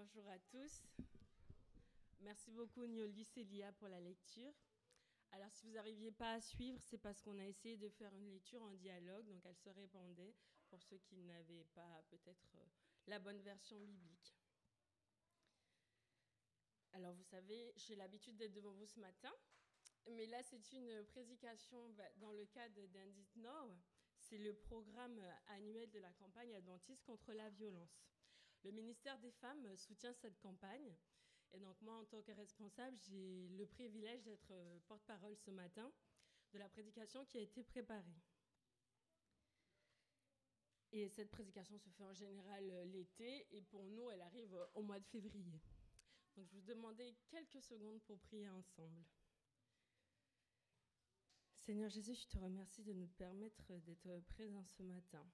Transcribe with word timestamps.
Bonjour 0.00 0.26
à 0.30 0.38
tous. 0.38 0.82
Merci 2.20 2.50
beaucoup 2.52 2.86
Nioli 2.86 3.22
Célia 3.22 3.70
pour 3.72 3.86
la 3.88 4.00
lecture. 4.00 4.54
Alors 5.30 5.52
si 5.52 5.66
vous 5.66 5.72
n'arriviez 5.72 6.10
pas 6.10 6.32
à 6.32 6.40
suivre, 6.40 6.80
c'est 6.80 6.96
parce 6.96 7.20
qu'on 7.20 7.38
a 7.38 7.44
essayé 7.44 7.76
de 7.76 7.90
faire 7.90 8.14
une 8.14 8.30
lecture 8.30 8.62
en 8.62 8.72
dialogue, 8.72 9.26
donc 9.26 9.44
elle 9.44 9.58
se 9.58 9.68
répandait 9.68 10.34
pour 10.70 10.82
ceux 10.82 10.96
qui 10.96 11.18
n'avaient 11.18 11.66
pas 11.74 12.02
peut-être 12.08 12.48
euh, 12.54 12.66
la 13.08 13.18
bonne 13.18 13.42
version 13.42 13.78
biblique. 13.78 14.34
Alors 16.92 17.12
vous 17.12 17.24
savez, 17.24 17.70
j'ai 17.76 17.94
l'habitude 17.94 18.38
d'être 18.38 18.54
devant 18.54 18.72
vous 18.72 18.86
ce 18.86 19.00
matin, 19.00 19.34
mais 20.12 20.24
là 20.24 20.42
c'est 20.42 20.72
une 20.72 21.04
prédication 21.08 21.90
bah, 21.90 22.08
dans 22.16 22.32
le 22.32 22.46
cadre 22.46 22.86
d'Indit 22.86 23.28
Nord. 23.36 23.76
C'est 24.16 24.38
le 24.38 24.54
programme 24.54 25.20
annuel 25.48 25.90
de 25.90 25.98
la 25.98 26.12
campagne 26.14 26.54
adventiste 26.56 27.04
contre 27.04 27.34
la 27.34 27.50
violence. 27.50 28.00
Le 28.62 28.72
ministère 28.72 29.18
des 29.20 29.30
Femmes 29.30 29.76
soutient 29.76 30.12
cette 30.12 30.38
campagne. 30.38 30.94
Et 31.52 31.58
donc 31.58 31.80
moi, 31.80 31.94
en 31.94 32.04
tant 32.04 32.22
que 32.22 32.32
responsable, 32.32 32.96
j'ai 33.08 33.48
le 33.48 33.66
privilège 33.66 34.22
d'être 34.22 34.50
euh, 34.52 34.78
porte-parole 34.86 35.36
ce 35.36 35.50
matin 35.50 35.90
de 36.52 36.58
la 36.58 36.68
prédication 36.68 37.24
qui 37.24 37.38
a 37.38 37.40
été 37.40 37.64
préparée. 37.64 38.20
Et 40.92 41.08
cette 41.08 41.30
prédication 41.30 41.78
se 41.78 41.88
fait 41.88 42.04
en 42.04 42.12
général 42.12 42.70
euh, 42.70 42.84
l'été, 42.84 43.46
et 43.50 43.62
pour 43.62 43.84
nous, 43.88 44.10
elle 44.10 44.22
arrive 44.22 44.54
euh, 44.54 44.66
au 44.74 44.82
mois 44.82 45.00
de 45.00 45.06
février. 45.06 45.60
Donc 46.36 46.46
je 46.46 46.54
vous 46.54 46.62
demandais 46.62 47.16
quelques 47.28 47.62
secondes 47.62 48.02
pour 48.02 48.20
prier 48.20 48.48
ensemble. 48.50 49.04
Seigneur 51.54 51.90
Jésus, 51.90 52.14
je 52.14 52.26
te 52.26 52.38
remercie 52.38 52.82
de 52.82 52.92
nous 52.92 53.08
permettre 53.08 53.72
d'être 53.80 54.20
présents 54.28 54.64
ce 54.64 54.82
matin, 54.82 55.26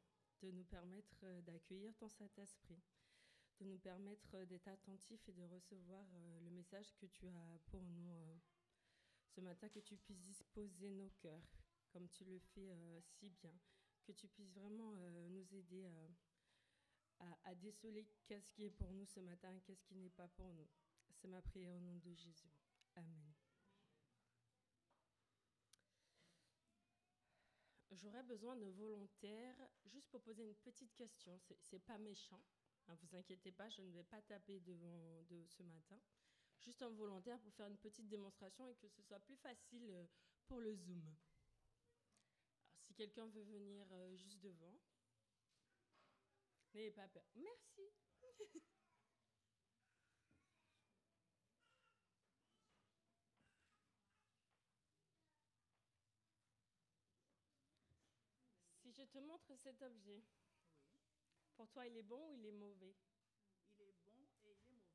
de 0.43 0.51
nous 0.51 0.65
permettre 0.65 1.24
d'accueillir 1.43 1.95
ton 1.97 2.09
Saint-Esprit 2.09 2.83
de 3.60 3.65
nous 3.65 3.78
permettre 3.78 4.45
d'être 4.45 4.69
attentifs 4.69 5.28
et 5.28 5.33
de 5.33 5.42
recevoir 5.45 6.06
euh, 6.15 6.41
le 6.41 6.51
message 6.51 6.95
que 6.96 7.07
tu 7.07 7.26
as 7.29 7.59
pour 7.66 7.82
nous 7.82 8.10
euh, 8.10 8.38
ce 9.29 9.40
matin, 9.40 9.68
que 9.68 9.80
tu 9.80 9.96
puisses 9.96 10.21
disposer 10.21 10.90
nos 10.90 11.10
cœurs 11.21 11.48
comme 11.90 12.09
tu 12.09 12.24
le 12.24 12.38
fais 12.38 12.73
euh, 12.73 13.01
si 13.01 13.30
bien, 13.30 13.59
que 14.04 14.13
tu 14.13 14.29
puisses 14.29 14.52
vraiment 14.52 14.93
nous 15.30 15.54
aider 15.54 15.87
à, 17.18 17.38
à 17.45 17.54
déceler 17.54 18.07
qu'est-ce 18.26 18.52
qui 18.52 18.65
est 18.65 18.71
pour 18.71 18.93
nous 18.93 19.07
ce 19.07 19.21
matin 19.21 19.51
et 19.52 19.60
qu'est-ce 19.60 19.82
qui 19.85 19.96
n'est 19.96 20.10
pas 20.10 20.29
pour 20.29 20.52
nous. 20.52 20.68
C'est 21.15 21.29
ma 21.29 21.41
prière 21.41 21.73
au 21.73 21.80
nom 21.80 21.96
de 21.96 22.13
Jésus. 22.13 22.52
Amen. 22.95 23.35
J'aurais 27.93 28.23
besoin 28.24 28.57
de 28.57 28.66
volontaires 28.66 29.57
juste 29.87 30.09
pour 30.10 30.20
poser 30.20 30.43
une 30.45 30.54
petite 30.57 30.95
question. 30.95 31.41
C'est 31.60 31.79
pas 31.79 31.96
méchant. 31.98 32.43
Ne 32.87 32.92
hein, 32.92 32.98
vous 33.02 33.16
inquiétez 33.16 33.51
pas, 33.52 33.68
je 33.68 33.82
ne 33.82 33.90
vais 33.90 34.04
pas 34.04 34.23
taper 34.23 34.60
devant 34.60 35.23
de 35.29 35.45
ce 35.45 35.62
matin. 35.65 36.01
Juste 36.60 36.82
un 36.82 36.90
volontaire 36.90 37.40
pour 37.40 37.52
faire 37.54 37.66
une 37.66 37.79
petite 37.79 38.09
démonstration 38.09 38.66
et 38.68 38.76
que 38.76 38.88
ce 38.88 39.02
soit 39.02 39.20
plus 39.20 39.37
facile 39.37 39.90
euh, 39.90 40.06
pour 40.46 40.60
le 40.60 40.74
Zoom. 40.74 41.02
Si 42.80 42.95
quelqu'un 42.95 43.26
veut 43.26 43.42
venir 43.42 43.87
euh, 43.92 44.16
juste 44.16 44.40
devant, 44.40 44.79
n'ayez 46.74 46.92
pas 46.92 47.09
peur. 47.09 47.24
Merci. 47.34 47.82
si 58.80 58.92
je 58.92 59.02
te 59.02 59.18
montre 59.18 59.57
cet 59.57 59.82
objet. 59.82 60.23
Pour 61.57 61.68
toi, 61.71 61.87
il 61.87 61.96
est 61.96 62.02
bon 62.02 62.21
ou 62.30 62.35
il 62.35 62.46
est 62.46 62.52
mauvais? 62.52 62.95
Il 63.79 63.88
est 63.88 63.96
bon 63.96 64.04
et 64.04 64.37
il 64.38 64.49
est 64.49 64.65
mauvais. 64.65 64.93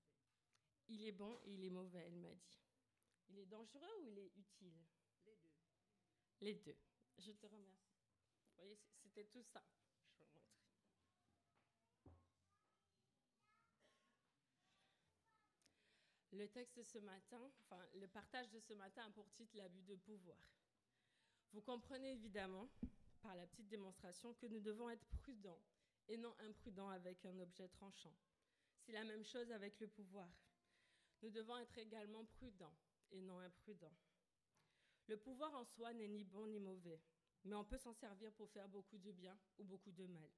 Il 0.88 1.06
est 1.06 1.12
bon 1.12 1.40
et 1.44 1.54
il 1.54 1.66
est 1.66 1.70
mauvais, 1.70 2.04
elle 2.06 2.18
m'a 2.18 2.34
dit. 2.34 2.60
Il 3.30 3.40
est 3.40 3.46
dangereux 3.46 4.02
ou 4.02 4.08
il 4.08 4.20
est 4.20 4.32
utile? 4.38 4.86
Les 5.26 5.36
deux. 5.36 5.56
Les 6.42 6.56
deux. 6.56 6.78
Je 7.18 7.32
te 7.32 7.48
remercie. 7.48 7.98
Vous 8.50 8.56
voyez, 8.58 8.78
c'était 9.02 9.26
tout 9.26 9.44
ça. 9.44 9.64
Je 10.14 10.20
vais 10.20 10.26
vous 10.26 10.40
montrer. 10.40 10.70
Le 16.32 16.48
texte 16.48 16.78
de 16.78 16.84
ce 16.84 17.00
matin, 17.00 17.52
enfin 17.62 17.86
le 17.96 18.08
partage 18.08 18.50
de 18.52 18.60
ce 18.60 18.74
matin 18.74 19.06
a 19.06 19.10
pour 19.12 19.30
titre 19.32 19.56
l'abus 19.58 19.84
de 19.84 19.96
pouvoir. 19.96 20.38
Vous 21.54 21.62
comprenez 21.62 22.12
évidemment 22.12 22.70
par 23.22 23.36
la 23.36 23.46
petite 23.48 23.68
démonstration 23.68 24.34
que 24.36 24.46
nous 24.46 24.60
devons 24.60 24.90
être 24.90 25.06
prudents 25.22 25.62
et 26.12 26.18
non 26.18 26.36
imprudent 26.40 26.90
avec 26.90 27.26
un 27.26 27.40
objet 27.40 27.70
tranchant. 27.70 28.14
C'est 28.82 28.92
la 28.92 29.06
même 29.06 29.24
chose 29.24 29.50
avec 29.52 29.80
le 29.80 29.88
pouvoir. 29.88 30.30
Nous 31.22 31.30
devons 31.30 31.58
être 31.58 31.78
également 31.78 32.26
prudents 32.26 32.76
et 33.12 33.22
non 33.22 33.40
imprudents. 33.40 33.96
Le 35.08 35.16
pouvoir 35.16 35.56
en 35.56 35.64
soi 35.64 35.94
n'est 35.94 36.10
ni 36.10 36.26
bon 36.26 36.48
ni 36.48 36.60
mauvais, 36.60 37.00
mais 37.46 37.56
on 37.56 37.64
peut 37.64 37.78
s'en 37.78 37.94
servir 37.94 38.34
pour 38.34 38.50
faire 38.50 38.68
beaucoup 38.68 38.98
de 38.98 39.12
bien 39.14 39.40
ou 39.58 39.64
beaucoup 39.64 39.92
de 39.92 40.06
mal. 40.06 40.30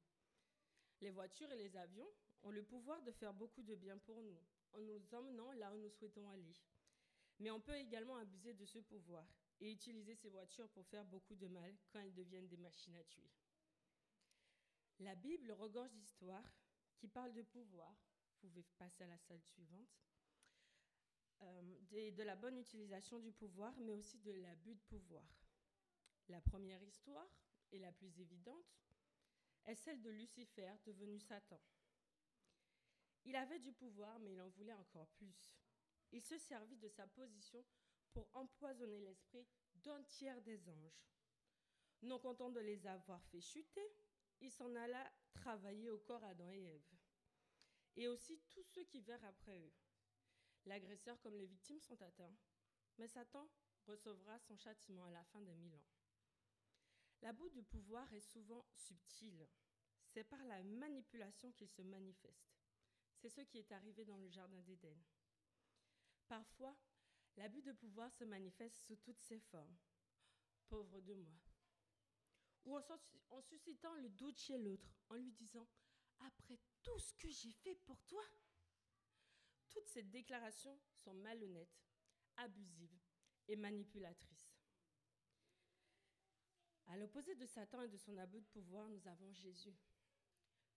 Les 1.02 1.10
voitures 1.10 1.52
et 1.52 1.58
les 1.58 1.76
avions 1.76 2.10
ont 2.44 2.52
le 2.52 2.64
pouvoir 2.64 3.02
de 3.02 3.12
faire 3.12 3.34
beaucoup 3.34 3.64
de 3.64 3.74
bien 3.74 3.98
pour 3.98 4.22
nous, 4.22 4.40
en 4.74 4.80
nous 4.80 5.16
emmenant 5.16 5.52
là 5.54 5.74
où 5.74 5.78
nous 5.78 5.90
souhaitons 5.90 6.30
aller. 6.30 6.54
Mais 7.40 7.50
on 7.50 7.60
peut 7.60 7.76
également 7.76 8.18
abuser 8.18 8.54
de 8.54 8.66
ce 8.66 8.78
pouvoir 8.78 9.26
et 9.60 9.72
utiliser 9.72 10.14
ces 10.14 10.30
voitures 10.30 10.70
pour 10.70 10.86
faire 10.86 11.06
beaucoup 11.06 11.36
de 11.36 11.48
mal 11.48 11.76
quand 11.92 12.00
elles 12.00 12.14
deviennent 12.14 12.48
des 12.48 12.58
machines 12.58 12.96
à 12.96 13.04
tuer. 13.06 13.32
La 15.00 15.16
Bible 15.16 15.52
regorge 15.52 15.92
d'histoires 15.94 16.52
qui 16.98 17.08
parlent 17.08 17.34
de 17.34 17.42
pouvoir. 17.42 17.94
Vous 18.42 18.50
pouvez 18.50 18.64
passer 18.78 19.04
à 19.04 19.08
la 19.08 19.18
salle 19.18 19.42
suivante. 19.42 19.90
Euh, 21.42 21.62
de, 21.92 22.12
de, 22.12 22.24
la 22.24 22.36
bonne 22.36 22.58
utilisation 22.58 23.20
du 23.20 23.32
pouvoir, 23.32 23.76
mais 23.80 23.94
aussi 23.94 24.20
de 24.20 24.32
l'abus 24.32 24.76
de 24.76 24.82
pouvoir. 24.82 25.28
La 26.30 26.40
première 26.40 26.82
histoire, 26.84 27.28
et 27.72 27.80
la 27.80 27.92
plus 27.92 28.20
évidente, 28.20 28.80
est 29.66 29.76
celle 29.76 30.02
de 30.02 30.10
Lucifer 30.10 30.74
devenu 30.86 31.20
Satan. 31.20 31.60
Il 33.26 33.36
avait 33.36 33.60
du 33.60 33.72
pouvoir, 33.72 34.20
mais 34.20 34.34
il 34.34 34.42
en 34.42 34.50
voulait 34.50 34.74
encore 34.74 35.08
plus. 35.18 35.54
Il 36.12 36.22
se 36.22 36.38
servit 36.38 36.78
de 36.78 36.90
sa 36.90 37.08
position 37.08 37.64
pour 38.12 38.30
empoisonner 38.34 39.00
l'esprit 39.00 39.48
d'un 39.76 40.04
tiers 40.04 40.42
des 40.42 40.70
anges. 40.70 41.08
Non 42.04 42.20
content 42.20 42.52
de 42.52 42.60
les 42.60 42.86
avoir 42.86 43.24
fait 43.26 43.42
chuter, 43.42 43.90
il 44.42 44.52
s'en 44.52 44.76
alla 44.76 45.12
travailler 45.34 45.90
au 45.90 46.00
corps 46.00 46.24
Adam 46.24 46.52
et 46.52 46.64
Ève, 46.64 46.98
et 47.96 48.08
aussi 48.08 48.40
tous 48.50 48.64
ceux 48.64 48.84
qui 48.86 49.02
vinrent 49.02 49.26
après 49.26 49.60
eux. 49.60 49.74
L'agresseur 50.66 51.20
comme 51.22 51.36
les 51.36 51.46
victimes 51.46 51.82
sont 51.82 52.02
atteints, 52.02 52.36
mais 52.98 53.08
Satan 53.08 53.50
recevra 53.86 54.40
son 54.40 54.56
châtiment 54.56 55.06
à 55.06 55.12
la 55.12 55.24
fin 55.26 55.42
des 55.42 55.56
mille 55.56 55.76
ans. 55.76 55.86
L'abus 57.22 57.50
de 57.52 57.62
pouvoir 57.62 58.12
est 58.14 58.20
souvent 58.20 58.66
subtil. 58.74 59.48
C'est 60.06 60.24
par 60.26 60.44
la 60.44 60.62
manipulation 60.64 61.52
qu'il 61.54 61.70
se 61.70 61.82
manifeste. 61.82 62.54
C'est 63.16 63.30
ce 63.30 63.42
qui 63.42 63.58
est 63.58 63.72
arrivé 63.72 64.04
dans 64.06 64.18
le 64.18 64.28
Jardin 64.30 64.62
d'Éden. 64.62 64.98
Parfois, 66.28 66.76
l'abus 67.38 67.62
de 67.62 67.72
pouvoir 67.72 68.12
se 68.12 68.24
manifeste 68.26 68.76
sous 68.76 68.98
toutes 68.98 69.22
ses 69.22 69.40
formes. 69.40 69.78
Pauvre 70.68 71.02
de 71.02 71.14
moi, 71.14 71.40
ou 72.66 72.78
en, 72.78 73.42
suscitant 73.42 73.94
le 73.96 74.10
doute 74.10 74.38
chez 74.40 74.58
l'autre, 74.58 74.88
en 75.10 75.16
lui 75.16 75.32
disant 75.32 75.68
Après 76.20 76.60
tout 76.82 77.00
ce 77.00 77.14
que 77.16 77.30
j'ai 77.30 77.52
fait 77.52 77.76
pour 77.76 78.02
toi 78.04 78.24
Toutes 79.70 79.88
ces 79.88 80.04
déclarations 80.04 80.80
sont 80.96 81.14
malhonnêtes, 81.14 81.84
abusives 82.38 83.00
et 83.48 83.56
manipulatrices. 83.56 84.54
À 86.88 86.98
l'opposé 86.98 87.36
de 87.36 87.46
Satan 87.46 87.82
et 87.82 87.88
de 87.88 87.98
son 87.98 88.18
abus 88.18 88.42
de 88.42 88.48
pouvoir, 88.48 88.88
nous 88.90 89.08
avons 89.08 89.32
Jésus. 89.34 89.76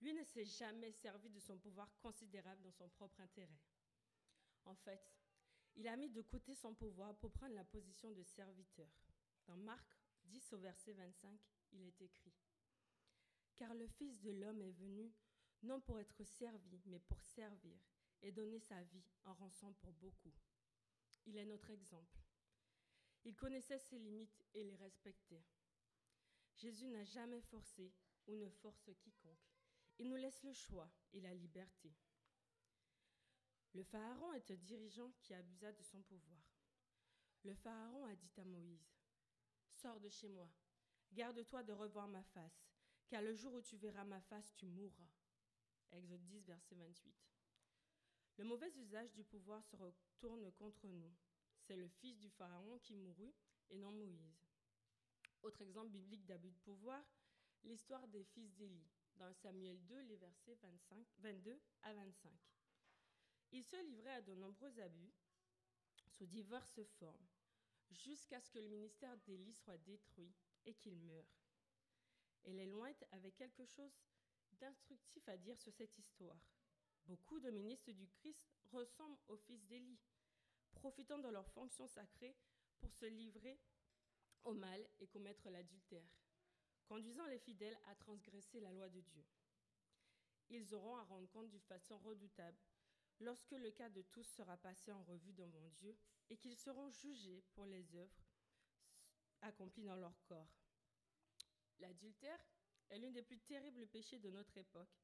Lui 0.01 0.13
ne 0.13 0.25
s'est 0.25 0.45
jamais 0.45 0.93
servi 0.93 1.31
de 1.31 1.41
son 1.41 1.59
pouvoir 1.59 1.91
considérable 2.01 2.63
dans 2.63 2.73
son 2.73 2.89
propre 2.89 3.21
intérêt. 3.21 3.61
En 4.65 4.75
fait, 4.75 5.11
il 5.75 5.89
a 5.89 5.97
mis 5.97 6.11
de 6.11 6.23
côté 6.23 6.55
son 6.55 6.75
pouvoir 6.75 7.17
pour 7.17 7.33
prendre 7.33 7.55
la 7.55 7.65
position 7.65 8.11
de 8.11 8.23
serviteur. 8.23 8.89
Dans 9.47 9.57
Marc 9.57 9.97
10 10.25 10.53
au 10.55 10.59
verset 10.59 10.93
25, 10.93 11.39
il 11.77 11.87
est 11.87 12.03
écrit. 12.03 12.35
Car 13.55 13.75
le 13.75 13.87
Fils 13.87 14.21
de 14.21 14.31
l'homme 14.31 14.61
est 14.61 14.73
venu 14.73 15.13
non 15.63 15.81
pour 15.81 15.99
être 15.99 16.25
servi, 16.25 16.81
mais 16.87 17.01
pour 17.01 17.23
servir 17.23 17.79
et 18.23 18.33
donner 18.33 18.59
sa 18.61 18.83
vie 18.83 19.05
en 19.25 19.35
rançon 19.35 19.73
pour 19.75 19.93
beaucoup. 19.95 20.33
Il 21.27 21.37
est 21.37 21.45
notre 21.47 21.71
exemple. 21.71 22.19
Il 23.25 23.35
connaissait 23.35 23.79
ses 23.79 23.99
limites 23.99 24.45
et 24.55 24.63
les 24.63 24.77
respectait. 24.77 25.45
Jésus 26.55 26.87
n'a 26.89 27.05
jamais 27.05 27.41
forcé 27.41 27.93
ou 28.27 28.37
ne 28.37 28.49
force 28.49 28.91
quiconque. 28.99 29.51
Il 29.99 30.09
nous 30.09 30.17
laisse 30.17 30.43
le 30.43 30.53
choix 30.53 30.91
et 31.13 31.21
la 31.21 31.35
liberté. 31.35 31.95
Le 33.73 33.83
Pharaon 33.83 34.33
est 34.33 34.51
un 34.51 34.57
dirigeant 34.57 35.11
qui 35.19 35.35
abusa 35.35 35.73
de 35.73 35.83
son 35.83 36.03
pouvoir. 36.03 36.41
Le 37.43 37.55
Pharaon 37.55 38.05
a 38.07 38.15
dit 38.15 38.33
à 38.41 38.45
Moïse, 38.45 38.95
Sors 39.71 40.01
de 40.01 40.09
chez 40.09 40.29
moi, 40.29 40.51
Garde-toi 41.13 41.63
de 41.63 41.73
revoir 41.73 42.09
ma 42.09 42.23
face, 42.23 42.67
car 43.09 43.23
le 43.23 43.35
jour 43.35 43.55
où 43.55 43.61
tu 43.61 43.77
verras 43.77 44.05
ma 44.05 44.21
face, 44.21 44.53
tu 44.55 44.67
mourras. 44.67 45.09
Exode 45.93 46.25
10, 46.27 46.45
verset 46.47 46.75
28. 46.75 47.15
Le 48.39 48.45
mauvais 48.45 48.71
usage 48.77 49.13
du 49.13 49.25
pouvoir 49.25 49.65
se 49.65 49.77
retourne 49.77 50.53
contre 50.53 50.87
nous. 50.89 51.15
C'est 51.61 51.77
le 51.77 51.89
fils 51.89 52.19
du 52.19 52.29
Pharaon 52.31 52.79
qui 52.79 52.95
mourut 52.95 53.35
et 53.71 53.77
non 53.77 53.93
Moïse. 53.93 54.47
Autre 55.43 55.63
exemple 55.63 55.89
biblique 55.89 56.27
d'abus 56.27 56.51
de 56.51 56.59
pouvoir, 56.59 57.03
l'histoire 57.65 58.07
des 58.09 58.25
fils 58.25 58.53
d'Élie, 58.55 58.91
dans 59.17 59.33
Samuel 59.33 59.85
2, 59.87 60.03
les 60.03 60.17
versets 60.17 60.57
25, 60.63 61.07
22 61.19 61.61
à 61.83 61.95
25. 61.95 62.33
Ils 63.53 63.65
se 63.65 63.77
livraient 63.85 64.17
à 64.17 64.23
de 64.23 64.35
nombreux 64.35 64.79
abus 64.81 65.15
sous 66.09 66.27
diverses 66.27 66.83
formes, 66.99 67.27
jusqu'à 67.91 68.41
ce 68.41 68.51
que 68.51 68.59
le 68.59 68.69
ministère 68.69 69.17
d'Élie 69.19 69.55
soit 69.55 69.79
détruit 69.79 70.35
et 70.67 70.75
qu'il 70.75 70.97
meure. 70.97 71.27
Et 72.45 72.53
les 72.53 72.67
Lointes 72.67 73.05
avaient 73.13 73.33
quelque 73.33 73.65
chose 73.65 73.97
d'instructif 74.53 75.29
à 75.29 75.37
dire 75.37 75.57
sur 75.57 75.73
cette 75.73 75.99
histoire. 75.99 76.39
Beaucoup 77.07 77.41
de 77.41 77.51
ministres 77.51 77.93
du 77.93 78.09
Christ 78.09 78.49
ressemblent 78.73 79.19
aux 79.29 79.37
fils 79.37 79.65
d'Élie, 79.67 80.01
profitant 80.73 81.19
de 81.19 81.29
leur 81.29 81.49
fonction 81.51 81.87
sacrée 81.87 82.37
pour 82.79 82.93
se 82.93 83.07
livrer 83.07 83.59
au 84.45 84.55
mal 84.55 84.87
et 85.01 85.07
commettre 85.07 85.51
l'adultère, 85.51 86.09
conduisant 86.87 87.27
les 87.27 87.39
fidèles 87.39 87.79
à 87.87 87.95
transgresser 87.95 88.61
la 88.61 88.73
loi 88.73 88.89
de 88.89 89.01
Dieu. 89.01 89.25
Ils 90.51 90.75
auront 90.75 90.97
à 90.97 91.05
rendre 91.05 91.29
compte 91.31 91.49
d'une 91.49 91.61
façon 91.63 91.99
redoutable 91.99 92.59
lorsque 93.21 93.53
le 93.53 93.71
cas 93.71 93.89
de 93.89 94.03
tous 94.03 94.25
sera 94.25 94.57
passé 94.57 94.93
en 94.93 95.03
revue 95.05 95.33
devant 95.33 95.69
Dieu 95.79 95.97
et 96.31 96.37
qu'ils 96.37 96.57
seront 96.57 96.91
jugés 96.91 97.43
pour 97.55 97.67
les 97.67 97.95
œuvres 97.97 98.26
accomplies 99.43 99.85
dans 99.85 99.97
leur 99.97 100.21
corps. 100.25 100.51
L'adultère 101.79 102.41
est 102.89 102.99
l'un 102.99 103.11
des 103.11 103.23
plus 103.23 103.39
terribles 103.41 103.87
péchés 103.87 104.19
de 104.19 104.31
notre 104.31 104.57
époque 104.57 104.97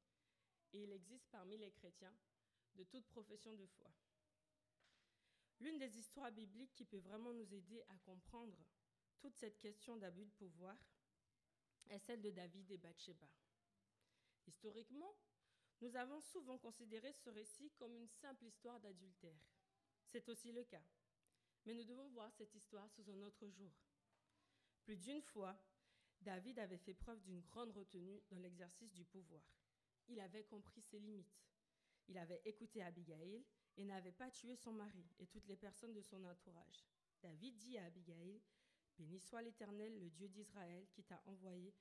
et 0.73 0.83
il 0.83 0.91
existe 0.91 1.27
parmi 1.31 1.57
les 1.57 1.71
chrétiens 1.71 2.15
de 2.75 2.83
toute 2.83 3.05
profession 3.07 3.53
de 3.53 3.65
foi. 3.65 3.91
L'une 5.59 5.77
des 5.77 5.97
histoires 5.97 6.31
bibliques 6.31 6.73
qui 6.73 6.85
peut 6.85 6.97
vraiment 6.97 7.33
nous 7.33 7.53
aider 7.53 7.83
à 7.89 7.97
comprendre 7.99 8.57
toute 9.19 9.35
cette 9.37 9.59
question 9.59 9.95
d'abus 9.97 10.25
de 10.25 10.31
pouvoir 10.31 10.77
est 11.89 11.99
celle 11.99 12.21
de 12.21 12.31
David 12.31 12.71
et 12.71 12.77
Bathsheba. 12.77 13.29
Historiquement, 14.47 15.15
nous 15.81 15.95
avons 15.95 16.19
souvent 16.19 16.57
considéré 16.57 17.13
ce 17.13 17.29
récit 17.29 17.71
comme 17.77 17.95
une 17.95 18.07
simple 18.07 18.45
histoire 18.45 18.79
d'adultère. 18.79 19.39
C'est 20.07 20.27
aussi 20.29 20.51
le 20.51 20.63
cas. 20.63 20.83
Mais 21.65 21.73
nous 21.73 21.83
devons 21.83 22.07
voir 22.09 22.31
cette 22.33 22.53
histoire 22.55 22.89
sous 22.91 23.09
un 23.09 23.21
autre 23.21 23.47
jour. 23.47 23.71
Plus 24.83 24.97
d'une 24.97 25.21
fois, 25.21 25.57
David 26.21 26.59
avait 26.59 26.77
fait 26.77 26.93
preuve 26.93 27.21
d'une 27.21 27.41
grande 27.41 27.71
retenue 27.71 28.21
dans 28.29 28.39
l'exercice 28.39 28.93
du 28.93 29.05
pouvoir. 29.05 29.43
Il 30.07 30.19
avait 30.19 30.43
compris 30.43 30.81
ses 30.81 30.99
limites. 30.99 31.43
Il 32.07 32.17
avait 32.17 32.41
écouté 32.45 32.83
Abigail 32.83 33.45
et 33.77 33.83
n'avait 33.85 34.11
pas 34.11 34.29
tué 34.29 34.55
son 34.55 34.73
mari 34.73 35.05
et 35.19 35.27
toutes 35.27 35.47
les 35.47 35.55
personnes 35.55 35.93
de 35.93 36.01
son 36.01 36.23
entourage. 36.25 36.85
David 37.21 37.55
dit 37.57 37.77
à 37.77 37.85
Abigail, 37.85 38.41
Béni 38.97 39.19
soit 39.19 39.41
l'Éternel, 39.41 39.99
le 39.99 40.09
Dieu 40.09 40.27
d'Israël, 40.27 40.87
qui 40.91 41.03
t'a 41.03 41.21
envoyé 41.25 41.73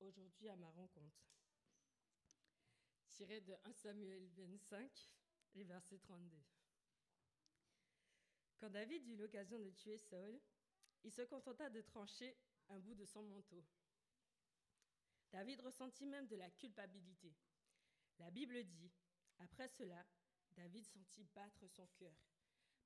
aujourd'hui 0.00 0.48
à 0.48 0.56
ma 0.56 0.70
rencontre. 0.70 1.30
Tiré 3.10 3.40
de 3.40 3.54
1 3.64 3.72
Samuel 3.72 4.26
25, 4.28 4.90
les 5.54 5.64
versets 5.64 5.98
32. 5.98 6.36
Quand 8.58 8.70
David 8.70 9.06
eut 9.06 9.16
l'occasion 9.16 9.58
de 9.58 9.70
tuer 9.70 9.98
Saul, 9.98 10.40
il 11.04 11.12
se 11.12 11.22
contenta 11.22 11.70
de 11.70 11.80
trancher 11.82 12.36
un 12.68 12.78
bout 12.78 12.94
de 12.94 13.04
son 13.04 13.22
manteau. 13.22 13.64
David 15.32 15.60
ressentit 15.60 16.06
même 16.06 16.26
de 16.26 16.36
la 16.36 16.50
culpabilité. 16.50 17.34
La 18.18 18.30
Bible 18.30 18.64
dit, 18.64 18.92
après 19.38 19.68
cela, 19.68 20.06
David 20.56 20.86
sentit 20.86 21.24
battre 21.34 21.66
son 21.68 21.86
cœur, 21.98 22.16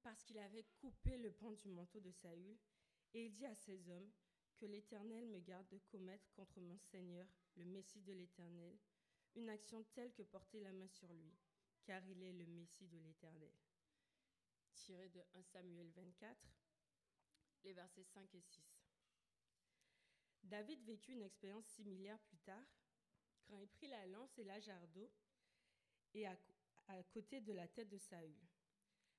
parce 0.03 0.23
qu'il 0.25 0.39
avait 0.39 0.67
coupé 0.81 1.17
le 1.19 1.33
pan 1.33 1.53
du 1.53 1.69
manteau 1.69 2.01
de 2.01 2.11
Saül, 2.11 2.59
et 3.15 3.27
il 3.27 3.33
dit 3.33 3.47
à 3.47 3.55
ses 3.55 3.89
hommes, 3.91 4.11
Que 4.57 4.67
l'Éternel 4.67 5.27
me 5.27 5.41
garde 5.41 5.69
de 5.69 5.79
commettre 5.79 6.31
contre 6.33 6.61
mon 6.61 6.77
Seigneur, 6.79 7.27
le 7.57 7.65
Messie 7.65 8.03
de 8.03 8.13
l'Éternel, 8.13 8.79
une 9.37 9.49
action 9.49 9.85
telle 9.95 10.13
que 10.13 10.23
porter 10.23 10.61
la 10.61 10.73
main 10.73 10.89
sur 10.89 11.13
lui, 11.15 11.33
car 11.85 12.05
il 12.07 12.23
est 12.23 12.33
le 12.33 12.47
Messie 12.47 12.89
de 12.89 12.99
l'Éternel. 12.99 13.53
Tiré 14.75 15.09
de 15.09 15.21
1 15.35 15.43
Samuel 15.45 15.91
24, 15.91 16.37
les 17.65 17.73
versets 17.73 18.05
5 18.05 18.35
et 18.35 18.41
6. 18.41 18.80
David 20.43 20.83
vécut 20.85 21.13
une 21.13 21.23
expérience 21.23 21.67
similaire 21.67 22.19
plus 22.21 22.39
tard, 22.39 22.67
quand 23.47 23.59
il 23.59 23.69
prit 23.69 23.89
la 23.89 24.07
lance 24.07 24.39
et 24.39 24.45
la 24.45 24.61
jarre 24.61 24.87
d'eau, 24.89 25.11
et 26.15 26.27
à, 26.27 26.37
côté 27.13 27.41
de 27.41 27.53
la 27.53 27.69
tête 27.69 27.89
de 27.89 27.99
Saül. 27.99 28.37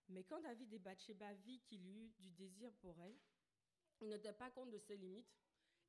Mais 0.09 0.23
quand 0.23 0.41
David 0.41 0.73
et 0.73 0.79
Bathsheba 0.79 1.33
vit 1.35 1.61
qu'il 1.61 1.87
eut 1.87 2.11
du 2.19 2.29
désir 2.31 2.73
pour 2.81 2.99
elle, 2.99 3.17
il 4.01 4.09
ne 4.09 4.17
tenait 4.17 4.33
pas 4.33 4.51
compte 4.51 4.71
de 4.71 4.77
ses 4.77 4.97
limites 4.97 5.39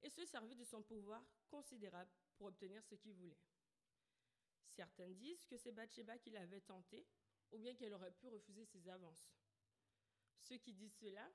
et 0.03 0.11
se 0.11 0.25
servit 0.25 0.55
de 0.55 0.65
son 0.65 0.83
pouvoir 0.83 1.25
considérable 1.49 2.11
pour 2.37 2.47
obtenir 2.47 2.85
ce 2.85 2.95
qu'il 2.95 3.15
voulait. 3.15 3.41
Certains 4.69 5.11
disent 5.11 5.45
que 5.47 5.57
c'est 5.57 5.73
Bathsheba 5.73 6.19
qui 6.19 6.31
l'avait 6.31 6.61
tenté, 6.61 7.05
ou 7.51 7.59
bien 7.59 7.75
qu'elle 7.75 7.93
aurait 7.93 8.13
pu 8.13 8.29
refuser 8.29 8.65
ses 8.65 8.89
avances. 8.89 9.29
Ceux 10.41 10.57
qui 10.57 10.73
disent 10.73 10.97
cela 10.97 11.31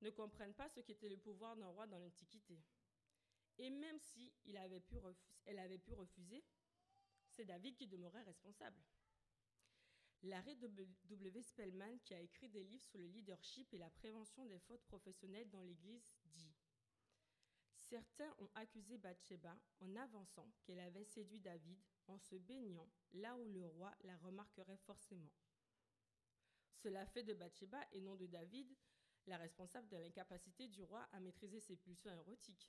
ne 0.00 0.10
comprennent 0.10 0.54
pas 0.54 0.68
ce 0.68 0.80
qu'était 0.80 1.08
le 1.08 1.16
pouvoir 1.16 1.56
d'un 1.56 1.68
roi 1.68 1.86
dans 1.86 1.98
l'Antiquité. 1.98 2.60
Et 3.58 3.70
même 3.70 3.98
si 3.98 4.32
elle 4.44 4.56
avait 4.56 5.78
pu 5.78 5.92
refuser, 5.92 6.44
c'est 7.28 7.44
David 7.44 7.76
qui 7.76 7.86
demeurait 7.86 8.22
responsable. 8.22 8.80
Larry 10.22 10.56
W. 10.56 11.42
Spellman, 11.42 11.98
qui 12.02 12.14
a 12.14 12.20
écrit 12.20 12.48
des 12.48 12.64
livres 12.64 12.84
sur 12.84 12.98
le 12.98 13.06
leadership 13.06 13.72
et 13.72 13.78
la 13.78 13.90
prévention 13.90 14.44
des 14.46 14.58
fautes 14.58 14.84
professionnelles 14.84 15.48
dans 15.50 15.62
l'Église, 15.62 16.16
dit 16.24 16.56
Certains 17.76 18.34
ont 18.38 18.50
accusé 18.56 18.98
Bathsheba 18.98 19.56
en 19.80 19.96
avançant 19.96 20.50
qu'elle 20.64 20.80
avait 20.80 21.04
séduit 21.04 21.40
David 21.40 21.78
en 22.08 22.18
se 22.18 22.36
baignant 22.36 22.88
là 23.12 23.36
où 23.36 23.48
le 23.48 23.64
roi 23.64 23.94
la 24.02 24.16
remarquerait 24.18 24.76
forcément. 24.78 25.30
Cela 26.74 27.06
fait 27.06 27.22
de 27.22 27.34
Bathsheba 27.34 27.80
et 27.92 28.00
non 28.00 28.16
de 28.16 28.26
David 28.26 28.68
la 29.26 29.36
responsable 29.36 29.88
de 29.88 29.96
l'incapacité 29.96 30.68
du 30.68 30.82
roi 30.82 31.08
à 31.12 31.20
maîtriser 31.20 31.60
ses 31.60 31.76
pulsions 31.76 32.10
érotiques. 32.10 32.68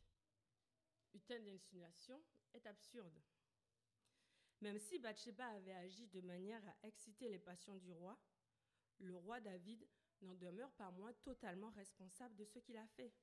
Une 1.13 1.21
telle 1.21 1.47
insinuation 1.49 2.21
est 2.53 2.65
absurde. 2.65 3.21
Même 4.61 4.77
si 4.77 4.99
Bathsheba 4.99 5.47
avait 5.47 5.73
agi 5.73 6.07
de 6.07 6.21
manière 6.21 6.61
à 6.67 6.87
exciter 6.87 7.29
les 7.29 7.39
passions 7.39 7.77
du 7.77 7.91
roi, 7.91 8.19
le 8.99 9.15
roi 9.15 9.39
David 9.39 9.87
n'en 10.21 10.35
demeure 10.35 10.71
pas 10.73 10.91
moins 10.91 11.13
totalement 11.13 11.69
responsable 11.71 12.35
de 12.35 12.45
ce 12.45 12.59
qu'il 12.59 12.77
a 12.77 12.87
fait. 12.87 13.13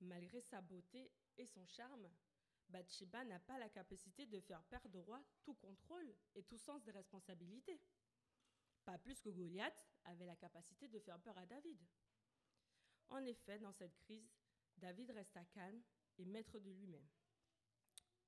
Malgré 0.00 0.40
sa 0.40 0.60
beauté 0.60 1.10
et 1.36 1.46
son 1.46 1.66
charme, 1.66 2.08
Bathsheba 2.68 3.24
n'a 3.24 3.40
pas 3.40 3.58
la 3.58 3.68
capacité 3.68 4.26
de 4.26 4.40
faire 4.40 4.62
perdre 4.64 4.98
au 4.98 5.02
roi 5.02 5.22
tout 5.42 5.54
contrôle 5.54 6.14
et 6.34 6.44
tout 6.44 6.58
sens 6.58 6.84
de 6.84 6.92
responsabilité. 6.92 7.80
Pas 8.84 8.98
plus 8.98 9.20
que 9.20 9.30
Goliath 9.30 9.88
avait 10.04 10.26
la 10.26 10.36
capacité 10.36 10.86
de 10.86 10.98
faire 11.00 11.18
peur 11.20 11.36
à 11.36 11.46
David. 11.46 11.82
En 13.08 13.24
effet, 13.24 13.58
dans 13.58 13.72
cette 13.72 13.96
crise, 13.98 14.30
David 14.76 15.10
resta 15.10 15.44
calme 15.46 15.82
et 16.18 16.24
maître 16.24 16.58
de 16.58 16.70
lui-même. 16.70 17.08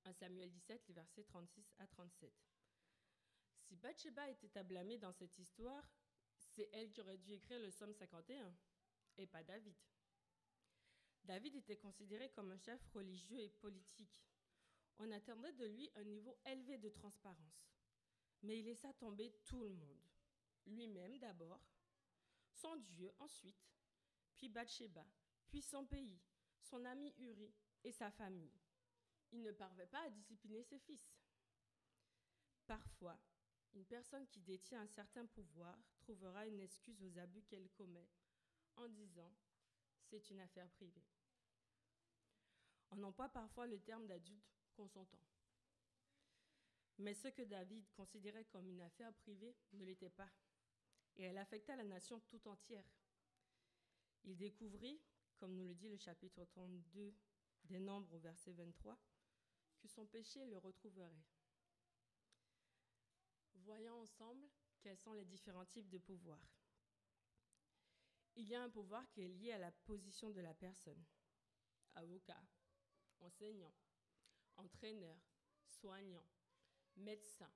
1 0.04 0.12
Samuel 0.14 0.50
17, 0.50 0.88
les 0.88 0.94
versets 0.94 1.25
36 1.25 1.75
à 1.78 1.87
37. 1.87 2.32
Si 3.61 3.76
Bathsheba 3.76 4.28
était 4.30 4.56
à 4.59 4.62
blâmer 4.62 4.99
dans 4.99 5.12
cette 5.12 5.38
histoire, 5.38 5.85
c'est 6.49 6.68
elle 6.73 6.90
qui 6.90 7.00
aurait 7.00 7.18
dû 7.18 7.32
écrire 7.32 7.61
le 7.61 7.70
psaume 7.70 7.94
51, 7.94 8.52
et 9.18 9.26
pas 9.26 9.42
David. 9.42 9.76
David 11.25 11.56
était 11.56 11.76
considéré 11.76 12.30
comme 12.30 12.50
un 12.50 12.59
chef 12.59 12.80
religieux 12.92 13.40
et 13.40 13.50
politique. 13.50 14.25
On 14.99 15.11
attendait 15.12 15.52
de 15.52 15.66
lui 15.66 15.90
un 15.97 16.04
niveau 16.04 16.37
élevé 16.47 16.78
de 16.78 16.88
transparence. 16.88 17.70
Mais 18.42 18.59
il 18.59 18.64
laissa 18.64 18.92
tomber 18.94 19.30
tout 19.44 19.62
le 19.62 19.75
monde. 19.75 20.00
Lui-même 20.66 21.18
d'abord, 21.18 21.61
son 22.52 22.76
Dieu 22.76 23.12
ensuite, 23.18 23.70
puis 24.37 24.49
Bathsheba, 24.49 25.06
puis 25.49 25.62
son 25.62 25.87
pays, 25.87 26.20
son 26.62 26.85
ami 26.85 27.14
Uri 27.18 27.54
et 27.84 27.92
sa 27.92 28.10
famille 28.10 28.60
il 29.32 29.42
ne 29.42 29.52
parvait 29.52 29.87
pas 29.87 30.02
à 30.02 30.10
discipliner 30.10 30.62
ses 30.64 30.78
fils. 30.80 31.14
Parfois, 32.66 33.18
une 33.75 33.84
personne 33.84 34.26
qui 34.28 34.40
détient 34.40 34.80
un 34.80 34.88
certain 34.88 35.26
pouvoir 35.26 35.78
trouvera 36.00 36.46
une 36.46 36.60
excuse 36.60 37.02
aux 37.02 37.18
abus 37.18 37.42
qu'elle 37.42 37.70
commet 37.70 38.08
en 38.76 38.88
disant 38.88 39.32
c'est 40.02 40.30
une 40.30 40.40
affaire 40.40 40.68
privée. 40.70 41.04
On 42.90 43.02
emploie 43.04 43.28
parfois 43.28 43.66
le 43.66 43.78
terme 43.80 44.06
d'adulte 44.06 44.52
consentant. 44.75 45.20
Mais 46.99 47.14
ce 47.14 47.28
que 47.28 47.42
David 47.42 47.88
considérait 47.92 48.44
comme 48.46 48.68
une 48.68 48.82
affaire 48.82 49.14
privée 49.14 49.56
ne 49.72 49.84
l'était 49.84 50.10
pas, 50.10 50.28
et 51.16 51.22
elle 51.22 51.38
affecta 51.38 51.76
la 51.76 51.84
nation 51.84 52.20
tout 52.28 52.46
entière. 52.49 52.84
Il 54.25 54.37
découvrit, 54.37 55.00
comme 55.37 55.54
nous 55.54 55.68
le 55.68 55.75
dit 55.75 55.88
le 55.88 55.96
chapitre 55.96 56.44
32 56.44 57.14
des 57.64 57.80
Nombres 57.80 58.12
au 58.14 58.18
verset 58.18 58.52
23, 58.52 58.98
que 59.78 59.88
son 59.88 60.06
péché 60.06 60.44
le 60.46 60.58
retrouverait. 60.58 61.24
Voyons 63.54 64.00
ensemble 64.00 64.48
quels 64.80 64.98
sont 64.98 65.12
les 65.12 65.24
différents 65.24 65.66
types 65.66 65.88
de 65.88 65.98
pouvoir. 65.98 66.40
Il 68.36 68.46
y 68.46 68.54
a 68.54 68.62
un 68.62 68.70
pouvoir 68.70 69.08
qui 69.10 69.22
est 69.22 69.28
lié 69.28 69.52
à 69.52 69.58
la 69.58 69.70
position 69.70 70.30
de 70.30 70.40
la 70.40 70.54
personne. 70.54 71.04
Avocat, 71.94 72.42
enseignant, 73.20 73.74
entraîneur, 74.56 75.20
soignant, 75.64 76.26
médecin, 76.96 77.50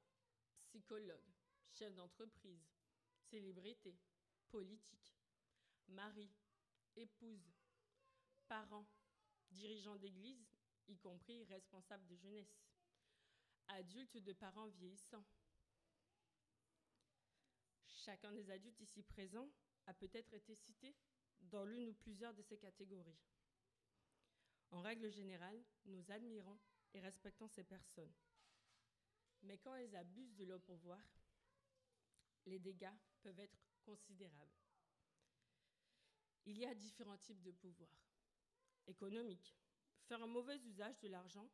psychologue, 0.65 1.33
chef 1.71 1.95
d'entreprise, 1.95 2.69
célébrité, 3.31 3.97
politique, 4.49 5.15
mari, 5.89 6.31
épouse, 6.97 7.53
parent, 8.49 8.87
dirigeant 9.55 9.97
d'église, 9.97 10.47
y 10.89 10.97
compris 10.99 11.45
responsable 11.45 12.07
de 12.07 12.17
jeunesse, 12.17 12.67
adulte 13.69 14.19
de 14.19 14.33
parents 14.33 14.67
vieillissants. 14.67 15.25
Chacun 17.87 18.33
des 18.33 18.51
adultes 18.51 18.81
ici 18.81 19.03
présents 19.03 19.49
a 19.87 19.95
peut-être 19.95 20.35
été 20.35 20.55
cité 20.55 20.95
dans 21.41 21.65
l'une 21.65 21.89
ou 21.89 21.95
plusieurs 21.95 22.35
de 22.35 22.43
ces 22.43 22.59
catégories. 22.59 23.19
En 24.71 24.83
règle 24.83 25.11
générale, 25.11 25.63
nous 25.87 26.11
admirons 26.11 26.59
et 26.93 27.01
respectons 27.01 27.49
ces 27.49 27.65
personnes. 27.65 28.13
Mais 29.43 29.59
quand 29.59 29.75
elles 29.75 29.95
abusent 29.95 30.37
de 30.37 30.45
leur 30.45 30.61
pouvoir, 30.61 31.01
les 32.47 32.59
dégâts 32.59 32.97
peuvent 33.23 33.39
être 33.39 33.59
considérables. 33.83 34.53
Il 36.47 36.59
y 36.59 36.67
a 36.67 36.75
différents 36.75 37.19
types 37.19 37.43
de 37.43 37.53
pouvoir. 37.53 38.14
Économique, 38.87 39.57
faire 40.07 40.23
un 40.23 40.27
mauvais 40.27 40.59
usage 40.59 40.99
de 41.01 41.09
l'argent 41.09 41.51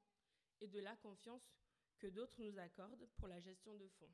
et 0.61 0.69
de 0.69 0.81
la 0.81 0.97
confiance 0.97 1.53
que 1.99 2.09
d'autres 2.09 2.41
nous 2.41 2.59
accordent 2.59 3.09
pour 3.17 3.29
la 3.29 3.41
gestion 3.41 3.75
de 3.75 3.89
fonds. 3.89 4.13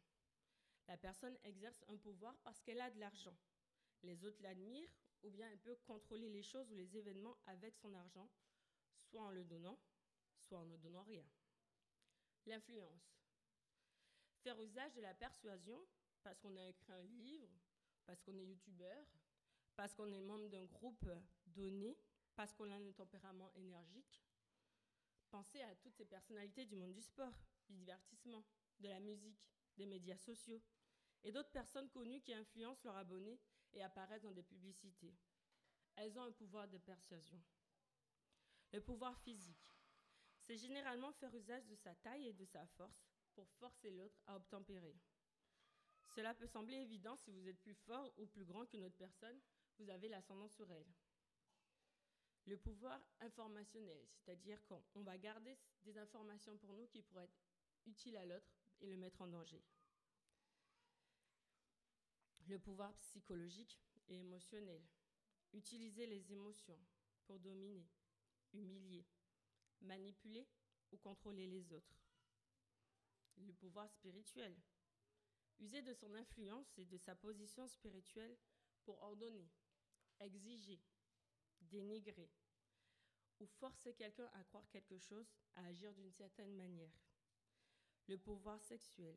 La 0.88 0.96
personne 0.96 1.36
exerce 1.44 1.82
un 1.88 1.96
pouvoir 1.96 2.36
parce 2.44 2.60
qu'elle 2.60 2.80
a 2.80 2.90
de 2.90 3.00
l'argent. 3.00 3.36
Les 4.02 4.24
autres 4.24 4.42
l'admirent 4.42 4.92
ou 5.22 5.30
bien 5.30 5.50
elle 5.50 5.58
peut 5.58 5.76
contrôler 5.86 6.28
les 6.28 6.42
choses 6.42 6.70
ou 6.70 6.74
les 6.74 6.96
événements 6.96 7.36
avec 7.46 7.76
son 7.76 7.92
argent, 7.94 8.30
soit 8.96 9.22
en 9.22 9.30
le 9.30 9.44
donnant, 9.44 9.78
soit 10.38 10.58
en 10.58 10.66
ne 10.66 10.76
donnant 10.76 11.04
rien. 11.04 11.24
L'influence. 12.46 13.18
Faire 14.42 14.60
usage 14.60 14.92
de 14.94 15.00
la 15.00 15.14
persuasion 15.14 15.80
parce 16.22 16.38
qu'on 16.38 16.56
a 16.56 16.64
écrit 16.64 16.92
un 16.92 17.02
livre, 17.02 17.50
parce 18.04 18.20
qu'on 18.22 18.36
est 18.36 18.44
youtubeur, 18.44 19.06
parce 19.74 19.94
qu'on 19.94 20.10
est 20.12 20.20
membre 20.20 20.48
d'un 20.48 20.64
groupe 20.64 21.08
donné, 21.46 21.96
parce 22.36 22.52
qu'on 22.52 22.70
a 22.70 22.76
un 22.76 22.92
tempérament 22.92 23.50
énergique. 23.54 24.22
Pensez 25.30 25.60
à 25.62 25.74
toutes 25.76 25.96
ces 25.96 26.04
personnalités 26.04 26.66
du 26.66 26.76
monde 26.76 26.92
du 26.92 27.02
sport, 27.02 27.34
du 27.68 27.74
divertissement, 27.74 28.44
de 28.78 28.88
la 28.88 29.00
musique, 29.00 29.50
des 29.76 29.86
médias 29.86 30.18
sociaux, 30.18 30.62
et 31.24 31.32
d'autres 31.32 31.50
personnes 31.50 31.88
connues 31.90 32.20
qui 32.20 32.34
influencent 32.34 32.82
leurs 32.84 32.96
abonnés 32.96 33.40
et 33.72 33.82
apparaissent 33.82 34.22
dans 34.22 34.32
des 34.32 34.42
publicités. 34.42 35.14
Elles 35.96 36.18
ont 36.18 36.22
un 36.22 36.32
pouvoir 36.32 36.68
de 36.68 36.78
persuasion. 36.78 37.42
Le 38.72 38.80
pouvoir 38.80 39.18
physique, 39.20 39.72
c'est 40.42 40.58
généralement 40.58 41.12
faire 41.12 41.34
usage 41.34 41.66
de 41.66 41.74
sa 41.74 41.94
taille 41.96 42.28
et 42.28 42.32
de 42.34 42.44
sa 42.44 42.66
force 42.66 43.08
pour 43.34 43.48
forcer 43.52 43.90
l'autre 43.90 44.20
à 44.26 44.36
obtempérer. 44.36 44.94
Cela 46.14 46.34
peut 46.34 46.46
sembler 46.46 46.76
évident 46.76 47.16
si 47.16 47.30
vous 47.30 47.48
êtes 47.48 47.60
plus 47.60 47.74
fort 47.74 48.12
ou 48.18 48.26
plus 48.26 48.44
grand 48.44 48.66
qu'une 48.66 48.84
autre 48.84 48.96
personne, 48.96 49.40
vous 49.78 49.88
avez 49.90 50.08
l'ascendant 50.08 50.48
sur 50.48 50.70
elle. 50.70 50.94
Le 52.46 52.56
pouvoir 52.56 53.00
informationnel, 53.20 54.06
c'est-à-dire 54.08 54.64
qu'on 54.66 55.02
va 55.02 55.18
garder 55.18 55.58
des 55.84 55.98
informations 55.98 56.56
pour 56.58 56.72
nous 56.74 56.86
qui 56.86 57.02
pourraient 57.02 57.24
être 57.24 57.40
utiles 57.86 58.16
à 58.16 58.24
l'autre 58.24 58.54
et 58.80 58.86
le 58.86 58.96
mettre 58.96 59.20
en 59.20 59.26
danger. 59.26 59.62
Le 62.46 62.58
pouvoir 62.60 62.96
psychologique 62.98 63.76
et 64.08 64.20
émotionnel, 64.20 64.80
utiliser 65.52 66.06
les 66.06 66.32
émotions 66.32 66.78
pour 67.24 67.40
dominer, 67.40 67.88
humilier, 68.52 69.04
manipuler 69.80 70.46
ou 70.92 70.96
contrôler 70.98 71.48
les 71.48 71.72
autres. 71.72 71.98
Le 73.38 73.52
pouvoir 73.52 73.90
spirituel, 73.90 74.56
user 75.58 75.82
de 75.82 75.92
son 75.94 76.14
influence 76.14 76.78
et 76.78 76.84
de 76.84 76.96
sa 76.96 77.16
position 77.16 77.66
spirituelle 77.66 78.36
pour 78.84 79.02
ordonner, 79.02 79.50
exiger, 80.20 80.80
dénigrer 81.62 82.30
ou 83.40 83.46
forcer 83.46 83.92
quelqu'un 83.94 84.30
à 84.34 84.44
croire 84.44 84.68
quelque 84.70 84.98
chose, 84.98 85.30
à 85.54 85.64
agir 85.66 85.92
d'une 85.94 86.12
certaine 86.12 86.54
manière. 86.54 86.92
Le 88.08 88.16
pouvoir 88.18 88.62
sexuel, 88.62 89.16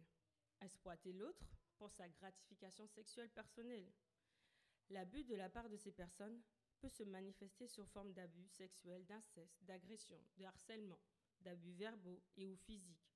exploiter 0.61 1.13
l'autre 1.13 1.45
pour 1.77 1.91
sa 1.91 2.09
gratification 2.09 2.87
sexuelle 2.87 3.29
personnelle. 3.29 3.89
L'abus 4.89 5.23
de 5.23 5.35
la 5.35 5.49
part 5.49 5.69
de 5.69 5.77
ces 5.77 5.91
personnes 5.91 6.41
peut 6.79 6.89
se 6.89 7.03
manifester 7.03 7.67
sous 7.67 7.85
forme 7.85 8.13
d'abus 8.13 8.47
sexuels, 8.47 9.05
d'inceste, 9.05 9.63
d'agression, 9.63 10.19
de 10.37 10.45
harcèlement, 10.45 10.99
d'abus 11.41 11.73
verbaux 11.73 12.21
et 12.37 12.47
ou 12.47 12.55
physiques. 12.55 13.13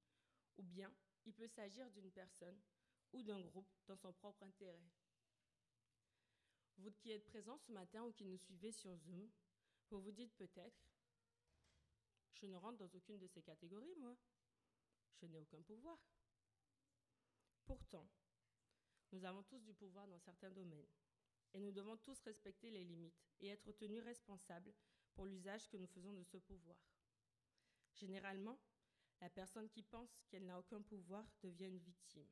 Ou 0.57 0.63
bien, 0.63 0.93
il 1.25 1.33
peut 1.33 1.47
s'agir 1.47 1.89
d'une 1.91 2.11
personne 2.11 2.59
ou 3.13 3.23
d'un 3.23 3.41
groupe 3.41 3.71
dans 3.87 3.97
son 3.97 4.13
propre 4.13 4.43
intérêt. 4.43 4.83
Vous 6.77 6.91
qui 6.91 7.11
êtes 7.11 7.25
présents 7.25 7.57
ce 7.57 7.71
matin 7.71 8.03
ou 8.03 8.11
qui 8.11 8.25
nous 8.25 8.37
suivez 8.37 8.71
sur 8.71 8.95
Zoom, 8.95 9.29
vous 9.89 10.01
vous 10.01 10.11
dites 10.11 10.35
peut-être, 10.35 10.87
je 12.33 12.47
ne 12.47 12.55
rentre 12.57 12.77
dans 12.77 12.97
aucune 12.97 13.19
de 13.19 13.27
ces 13.27 13.41
catégories, 13.41 13.95
moi. 13.97 14.17
Je 15.21 15.27
n'ai 15.27 15.39
aucun 15.39 15.61
pouvoir. 15.61 15.97
Pourtant, 17.65 18.09
nous 19.11 19.23
avons 19.23 19.43
tous 19.43 19.63
du 19.63 19.73
pouvoir 19.73 20.07
dans 20.07 20.19
certains 20.19 20.49
domaines. 20.49 20.89
Et 21.53 21.59
nous 21.59 21.71
devons 21.71 21.95
tous 21.97 22.19
respecter 22.21 22.71
les 22.71 22.83
limites 22.83 23.23
et 23.39 23.47
être 23.47 23.71
tenus 23.73 24.03
responsables 24.03 24.73
pour 25.13 25.25
l'usage 25.25 25.69
que 25.69 25.77
nous 25.77 25.87
faisons 25.87 26.11
de 26.11 26.23
ce 26.23 26.37
pouvoir. 26.37 26.77
Généralement, 27.93 28.59
la 29.21 29.29
personne 29.29 29.69
qui 29.69 29.83
pense 29.83 30.19
qu'elle 30.27 30.45
n'a 30.45 30.59
aucun 30.59 30.81
pouvoir 30.81 31.25
devient 31.43 31.67
une 31.67 31.79
victime. 31.79 32.27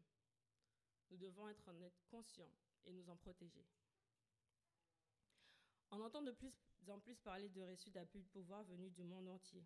Nous 1.12 1.18
devons 1.18 1.48
être 1.48 1.68
en 1.70 1.80
être 1.82 2.04
conscients 2.08 2.52
et 2.86 2.92
nous 2.92 3.10
en 3.10 3.16
protéger. 3.16 3.66
On 5.92 6.00
entend 6.02 6.22
de 6.22 6.32
plus 6.32 6.54
en 6.88 7.00
plus 7.00 7.20
parler 7.20 7.50
de 7.50 7.62
reçus 7.62 7.92
d'abus 7.92 8.22
de 8.22 8.28
pouvoir 8.28 8.64
venus 8.64 8.92
du 8.94 9.04
monde 9.04 9.28
entier, 9.28 9.66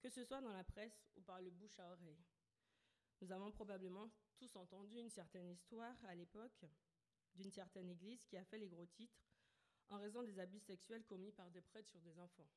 que 0.00 0.08
ce 0.08 0.24
soit 0.24 0.40
dans 0.40 0.52
la 0.52 0.64
presse 0.64 1.06
ou 1.16 1.20
par 1.20 1.40
le 1.40 1.50
bouche 1.50 1.78
à 1.78 1.92
oreille. 1.92 2.24
Nous 3.20 3.30
avons 3.30 3.52
probablement 3.52 4.10
tous 4.38 4.56
entendu 4.56 4.98
une 4.98 5.10
certaine 5.10 5.50
histoire 5.50 5.94
à 6.06 6.14
l'époque 6.14 6.64
d'une 7.34 7.50
certaine 7.50 7.90
église 7.90 8.24
qui 8.24 8.36
a 8.38 8.44
fait 8.44 8.58
les 8.58 8.68
gros 8.68 8.86
titres 8.86 9.22
en 9.90 9.98
raison 9.98 10.22
des 10.22 10.38
abus 10.38 10.60
sexuels 10.60 11.04
commis 11.04 11.32
par 11.32 11.50
des 11.50 11.60
prêtres 11.60 11.90
sur 11.90 12.00
des 12.00 12.18
enfants. 12.18 12.48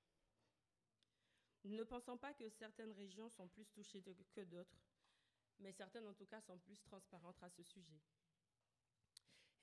Nous 1.65 1.75
ne 1.75 1.83
pensons 1.83 2.17
pas 2.17 2.33
que 2.33 2.49
certaines 2.49 2.91
régions 2.91 3.29
sont 3.29 3.47
plus 3.47 3.65
touchées 3.65 4.03
que 4.33 4.41
d'autres, 4.41 4.81
mais 5.59 5.71
certaines 5.71 6.07
en 6.07 6.13
tout 6.13 6.25
cas 6.25 6.41
sont 6.41 6.57
plus 6.59 6.79
transparentes 6.81 7.41
à 7.41 7.49
ce 7.49 7.63
sujet. 7.63 7.99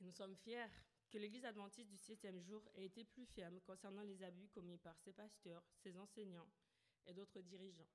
Et 0.01 0.05
nous 0.05 0.13
sommes 0.13 0.37
fiers 0.37 0.67
que 1.11 1.19
l'Église 1.19 1.45
adventiste 1.45 1.91
du 1.91 1.99
septième 1.99 2.41
jour 2.41 2.63
ait 2.75 2.87
été 2.87 3.05
plus 3.05 3.27
ferme 3.27 3.61
concernant 3.61 4.03
les 4.03 4.23
abus 4.23 4.49
commis 4.49 4.79
par 4.79 4.97
ses 4.99 5.13
pasteurs, 5.13 5.65
ses 5.75 5.97
enseignants 5.99 6.49
et 7.07 7.15
d'autres 7.15 7.41
dirigeants. 7.41 7.89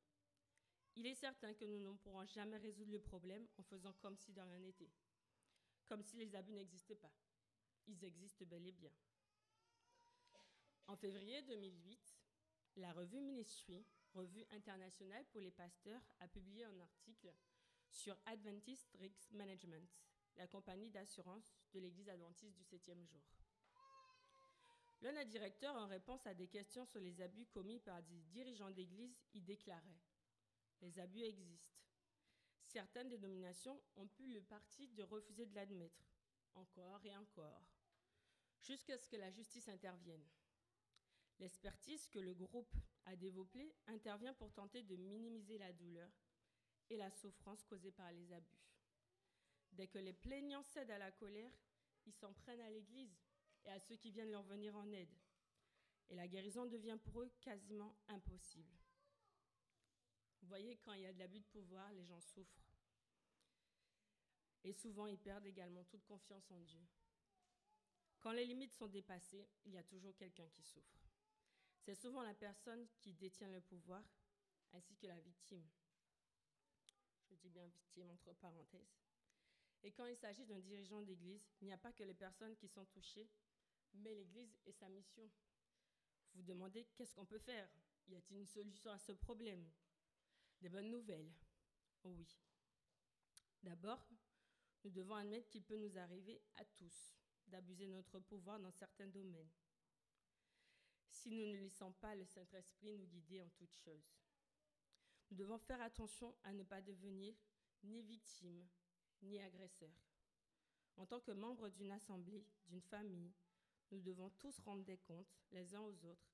Il 0.95 1.05
est 1.05 1.15
certain 1.15 1.53
que 1.53 1.65
nous 1.65 1.79
ne 1.79 1.97
pourrons 1.97 2.25
jamais 2.25 2.57
résoudre 2.57 2.91
le 2.91 2.99
problème 2.99 3.47
en 3.57 3.63
faisant 3.63 3.93
comme 3.93 4.17
si 4.17 4.33
de 4.33 4.41
rien 4.41 4.59
n'était, 4.59 4.91
comme 5.85 6.03
si 6.03 6.17
les 6.17 6.35
abus 6.35 6.53
n'existaient 6.53 6.95
pas. 6.95 7.13
Ils 7.87 8.03
existent 8.03 8.45
bel 8.45 8.65
et 8.65 8.71
bien. 8.71 8.91
En 10.87 10.95
février 10.95 11.41
2008, 11.43 12.17
la 12.77 12.93
revue 12.93 13.21
Ministry, 13.21 13.85
revue 14.13 14.45
internationale 14.51 15.25
pour 15.31 15.41
les 15.41 15.51
pasteurs, 15.51 16.01
a 16.19 16.27
publié 16.27 16.65
un 16.65 16.79
article 16.79 17.33
sur 17.89 18.17
Adventist 18.25 18.89
Risk 18.99 19.31
Management, 19.31 19.89
la 20.37 20.47
compagnie 20.47 20.89
d'assurance 20.89 21.55
de 21.73 21.79
l'Église 21.79 22.09
adventiste 22.09 22.55
du 22.55 22.63
septième 22.63 23.05
jour. 23.05 23.21
L'un 25.01 25.13
des 25.13 25.25
directeurs, 25.25 25.75
en 25.75 25.87
réponse 25.87 26.25
à 26.25 26.33
des 26.33 26.47
questions 26.47 26.85
sur 26.85 26.99
les 26.99 27.21
abus 27.21 27.45
commis 27.47 27.79
par 27.79 28.01
des 28.03 28.21
dirigeants 28.23 28.71
d'Église, 28.71 29.15
y 29.33 29.41
déclarait 29.41 30.01
Les 30.81 30.99
abus 30.99 31.21
existent. 31.21 31.75
Certaines 32.61 33.09
dénominations 33.09 33.79
ont 33.95 34.07
pu 34.07 34.27
le 34.27 34.41
parti 34.41 34.87
de 34.89 35.03
refuser 35.03 35.45
de 35.45 35.55
l'admettre, 35.55 36.03
encore 36.55 37.05
et 37.05 37.15
encore, 37.15 37.61
jusqu'à 38.61 38.97
ce 38.97 39.07
que 39.07 39.15
la 39.17 39.31
justice 39.31 39.67
intervienne. 39.69 40.25
L'expertise 41.39 42.07
que 42.07 42.19
le 42.19 42.33
groupe 42.33 42.73
a 43.05 43.15
développée 43.15 43.75
intervient 43.87 44.33
pour 44.33 44.51
tenter 44.53 44.83
de 44.83 44.95
minimiser 44.95 45.57
la 45.57 45.73
douleur 45.73 46.09
et 46.89 46.97
la 46.97 47.11
souffrance 47.11 47.63
causée 47.65 47.91
par 47.91 48.11
les 48.11 48.31
abus. 48.31 48.65
Dès 49.75 49.87
que 49.87 49.97
les 49.99 50.13
plaignants 50.13 50.63
cèdent 50.63 50.91
à 50.91 50.97
la 50.97 51.11
colère, 51.11 51.51
ils 52.05 52.13
s'en 52.13 52.33
prennent 52.33 52.61
à 52.61 52.69
l'Église 52.69 53.17
et 53.65 53.69
à 53.69 53.79
ceux 53.79 53.95
qui 53.97 54.11
viennent 54.11 54.31
leur 54.31 54.43
venir 54.43 54.75
en 54.75 54.89
aide. 54.91 55.13
Et 56.09 56.15
la 56.15 56.27
guérison 56.27 56.65
devient 56.65 56.97
pour 57.03 57.21
eux 57.21 57.31
quasiment 57.41 57.93
impossible. 58.07 58.71
Vous 60.41 60.47
voyez, 60.47 60.77
quand 60.77 60.93
il 60.93 61.01
y 61.01 61.05
a 61.05 61.13
de 61.13 61.19
l'abus 61.19 61.39
de 61.39 61.45
pouvoir, 61.45 61.91
les 61.93 62.05
gens 62.05 62.21
souffrent. 62.21 62.63
Et 64.63 64.71
souvent, 64.71 65.07
ils 65.07 65.17
perdent 65.17 65.45
également 65.45 65.83
toute 65.85 66.05
confiance 66.05 66.49
en 66.51 66.59
Dieu. 66.59 66.81
Quand 68.21 68.31
les 68.31 68.45
limites 68.45 68.73
sont 68.73 68.87
dépassées, 68.87 69.47
il 69.65 69.73
y 69.73 69.77
a 69.77 69.83
toujours 69.83 70.15
quelqu'un 70.15 70.47
qui 70.49 70.63
souffre. 70.63 70.99
C'est 71.81 71.95
souvent 71.95 72.23
la 72.23 72.33
personne 72.33 72.87
qui 72.99 73.13
détient 73.13 73.49
le 73.49 73.61
pouvoir, 73.61 74.03
ainsi 74.73 74.95
que 74.95 75.07
la 75.07 75.19
victime. 75.19 75.67
Je 77.29 77.35
dis 77.35 77.49
bien 77.49 77.67
victime 77.67 78.09
entre 78.11 78.33
parenthèses. 78.33 79.04
Et 79.85 79.91
quand 79.91 80.07
il 80.07 80.17
s'agit 80.17 80.47
d'un 80.47 80.57
dirigeant 80.57 81.03
d'église, 81.03 81.47
il 81.61 81.67
n'y 81.67 81.73
a 81.73 81.77
pas 81.77 81.93
que 81.93 82.03
les 82.03 82.15
personnes 82.15 82.55
qui 82.55 82.67
sont 82.67 82.85
touchées, 82.85 83.29
mais 83.93 84.15
l'église 84.15 84.57
et 84.65 84.71
sa 84.71 84.89
mission. 84.89 85.29
Vous 86.33 86.41
demandez 86.41 86.85
qu'est-ce 86.95 87.13
qu'on 87.13 87.27
peut 87.27 87.37
faire? 87.37 87.69
Y 88.07 88.15
a-t-il 88.15 88.39
une 88.39 88.47
solution 88.47 88.89
à 88.89 88.97
ce 88.97 89.11
problème? 89.11 89.63
Des 90.59 90.69
bonnes 90.69 90.89
nouvelles? 90.89 91.31
Oui. 92.03 92.27
D'abord, 93.61 94.03
nous 94.83 94.89
devons 94.89 95.13
admettre 95.13 95.49
qu'il 95.49 95.63
peut 95.63 95.77
nous 95.77 95.95
arriver 95.99 96.41
à 96.55 96.65
tous 96.65 97.15
d'abuser 97.45 97.85
notre 97.85 98.19
pouvoir 98.19 98.59
dans 98.59 98.71
certains 98.71 99.07
domaines. 99.07 99.51
Si 101.11 101.29
nous 101.29 101.45
ne 101.45 101.59
laissons 101.59 101.91
pas 101.93 102.15
le 102.15 102.25
Saint-Esprit 102.25 102.97
nous 102.97 103.05
guider 103.05 103.39
en 103.39 103.49
toutes 103.49 103.75
choses. 103.75 104.17
Nous 105.29 105.37
devons 105.37 105.59
faire 105.59 105.81
attention 105.81 106.35
à 106.43 106.53
ne 106.53 106.63
pas 106.63 106.81
devenir 106.81 107.35
ni 107.83 108.01
victime 108.01 108.67
ni 109.21 109.39
agresseur. 109.39 109.93
En 110.97 111.05
tant 111.05 111.19
que 111.19 111.31
membres 111.31 111.69
d'une 111.69 111.91
assemblée, 111.91 112.45
d'une 112.67 112.81
famille, 112.81 113.33
nous 113.91 113.99
devons 113.99 114.29
tous 114.31 114.59
rendre 114.59 114.83
des 114.83 114.97
comptes 114.97 115.35
les 115.51 115.75
uns 115.75 115.81
aux 115.81 116.05
autres 116.05 116.31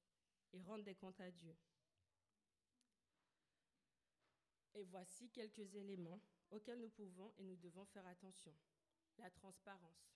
et 0.54 0.62
rendre 0.62 0.84
des 0.84 0.96
comptes 0.96 1.20
à 1.20 1.32
Dieu. 1.32 1.56
Et 4.74 4.84
voici 4.84 5.30
quelques 5.30 5.76
éléments 5.76 6.22
auxquels 6.50 6.80
nous 6.80 6.90
pouvons 6.90 7.34
et 7.38 7.44
nous 7.44 7.58
devons 7.58 7.86
faire 7.86 8.06
attention. 8.08 8.54
La 9.18 9.30
transparence. 9.30 10.16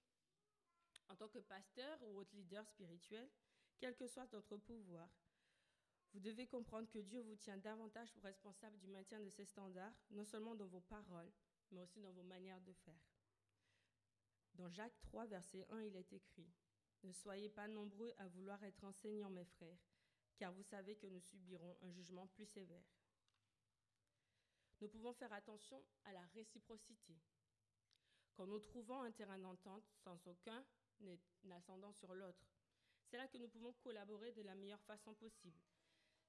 En 1.10 1.16
tant 1.16 1.28
que 1.28 1.40
pasteur 1.40 2.02
ou 2.04 2.18
autre 2.18 2.36
leader 2.36 2.66
spirituel, 2.68 3.30
quel 3.78 3.96
que 3.96 4.08
soit 4.08 4.32
notre 4.32 4.58
pouvoir, 4.58 5.10
vous 6.14 6.20
devez 6.22 6.48
comprendre 6.48 6.90
que 6.90 7.00
Dieu 7.00 7.22
vous 7.22 7.36
tient 7.36 7.58
davantage 7.58 8.16
responsable 8.24 8.78
du 8.78 8.88
maintien 8.88 9.20
de 9.20 9.30
ces 9.30 9.44
standards, 9.44 9.94
non 10.12 10.24
seulement 10.24 10.56
dans 10.56 10.68
vos 10.68 10.80
paroles, 10.80 11.30
mais 11.72 11.82
aussi 11.82 12.00
dans 12.02 12.12
vos 12.12 12.24
manières 12.24 12.62
de 12.62 12.74
faire. 12.74 13.02
Dans 14.56 14.70
Jacques 14.70 15.00
3, 15.02 15.26
verset 15.26 15.66
1, 15.70 15.82
il 15.82 15.96
est 15.96 16.14
écrit 16.14 16.50
Ne 17.04 17.12
soyez 17.12 17.50
pas 17.50 17.68
nombreux 17.68 18.14
à 18.18 18.28
vouloir 18.28 18.64
être 18.64 18.84
enseignants, 18.84 19.30
mes 19.30 19.46
frères, 19.46 19.80
car 20.38 20.54
vous 20.54 20.64
savez 20.64 20.96
que 20.96 21.08
nous 21.08 21.20
subirons 21.20 21.78
un 21.82 21.92
jugement 21.92 22.28
plus 22.28 22.46
sévère. 22.46 22.86
Nous 24.82 24.88
pouvons 24.90 25.14
faire 25.14 25.34
attention 25.34 25.84
à 26.04 26.14
la 26.14 26.26
réciprocité. 26.28 27.18
Quand 28.36 28.46
nous 28.46 28.60
trouvons 28.60 29.02
un 29.02 29.12
terrain 29.12 29.38
d'entente 29.38 29.88
sans 30.04 30.28
aucun 30.28 30.66
ascendant 31.52 31.94
sur 31.94 32.14
l'autre, 32.14 32.46
c'est 33.06 33.18
là 33.18 33.28
que 33.28 33.38
nous 33.38 33.48
pouvons 33.48 33.74
collaborer 33.74 34.32
de 34.34 34.42
la 34.42 34.56
meilleure 34.56 34.84
façon 34.84 35.14
possible. 35.14 35.62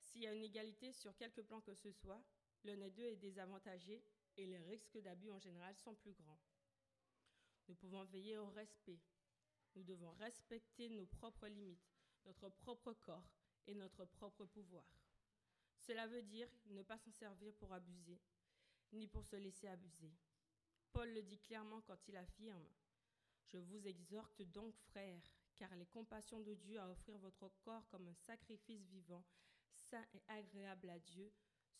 S'il 0.00 0.22
y 0.22 0.26
a 0.26 0.32
une 0.32 0.44
égalité 0.44 0.92
sur 0.92 1.16
quelque 1.16 1.40
plan 1.40 1.60
que 1.60 1.74
ce 1.74 1.90
soit, 1.90 2.22
l'un 2.64 2.76
des 2.76 2.90
deux 2.90 3.04
est 3.04 3.16
désavantagé 3.16 4.02
et 4.36 4.46
les 4.46 4.58
risques 4.58 4.98
d'abus 4.98 5.30
en 5.30 5.38
général 5.38 5.74
sont 5.76 5.94
plus 5.94 6.12
grands. 6.12 6.40
Nous 7.68 7.74
pouvons 7.74 8.04
veiller 8.04 8.38
au 8.38 8.48
respect. 8.50 9.00
Nous 9.74 9.82
devons 9.82 10.12
respecter 10.12 10.88
nos 10.88 11.06
propres 11.06 11.48
limites, 11.48 11.92
notre 12.24 12.48
propre 12.48 12.92
corps 12.92 13.30
et 13.66 13.74
notre 13.74 14.04
propre 14.04 14.44
pouvoir. 14.46 14.86
Cela 15.78 16.06
veut 16.06 16.22
dire 16.22 16.48
ne 16.66 16.82
pas 16.82 16.98
s'en 16.98 17.12
servir 17.12 17.54
pour 17.54 17.72
abuser, 17.72 18.20
ni 18.92 19.06
pour 19.06 19.24
se 19.24 19.36
laisser 19.36 19.68
abuser. 19.68 20.12
Paul 20.92 21.12
le 21.12 21.22
dit 21.22 21.38
clairement 21.38 21.82
quand 21.82 22.08
il 22.08 22.16
affirme 22.16 22.66
Je 23.44 23.58
vous 23.58 23.86
exhorte 23.86 24.42
donc, 24.42 24.74
frères, 24.90 25.30
car 25.56 25.74
les 25.76 25.86
compassions 25.86 26.40
de 26.40 26.54
Dieu 26.54 26.78
à 26.78 26.88
offrir 26.88 27.18
votre 27.18 27.48
corps 27.60 27.86
comme 27.88 28.08
un 28.08 28.14
sacrifice 28.14 28.86
vivant, 28.86 29.24
saint 29.72 30.04
et 30.14 30.22
agréable 30.28 30.90
à 30.90 30.98
Dieu, 30.98 31.30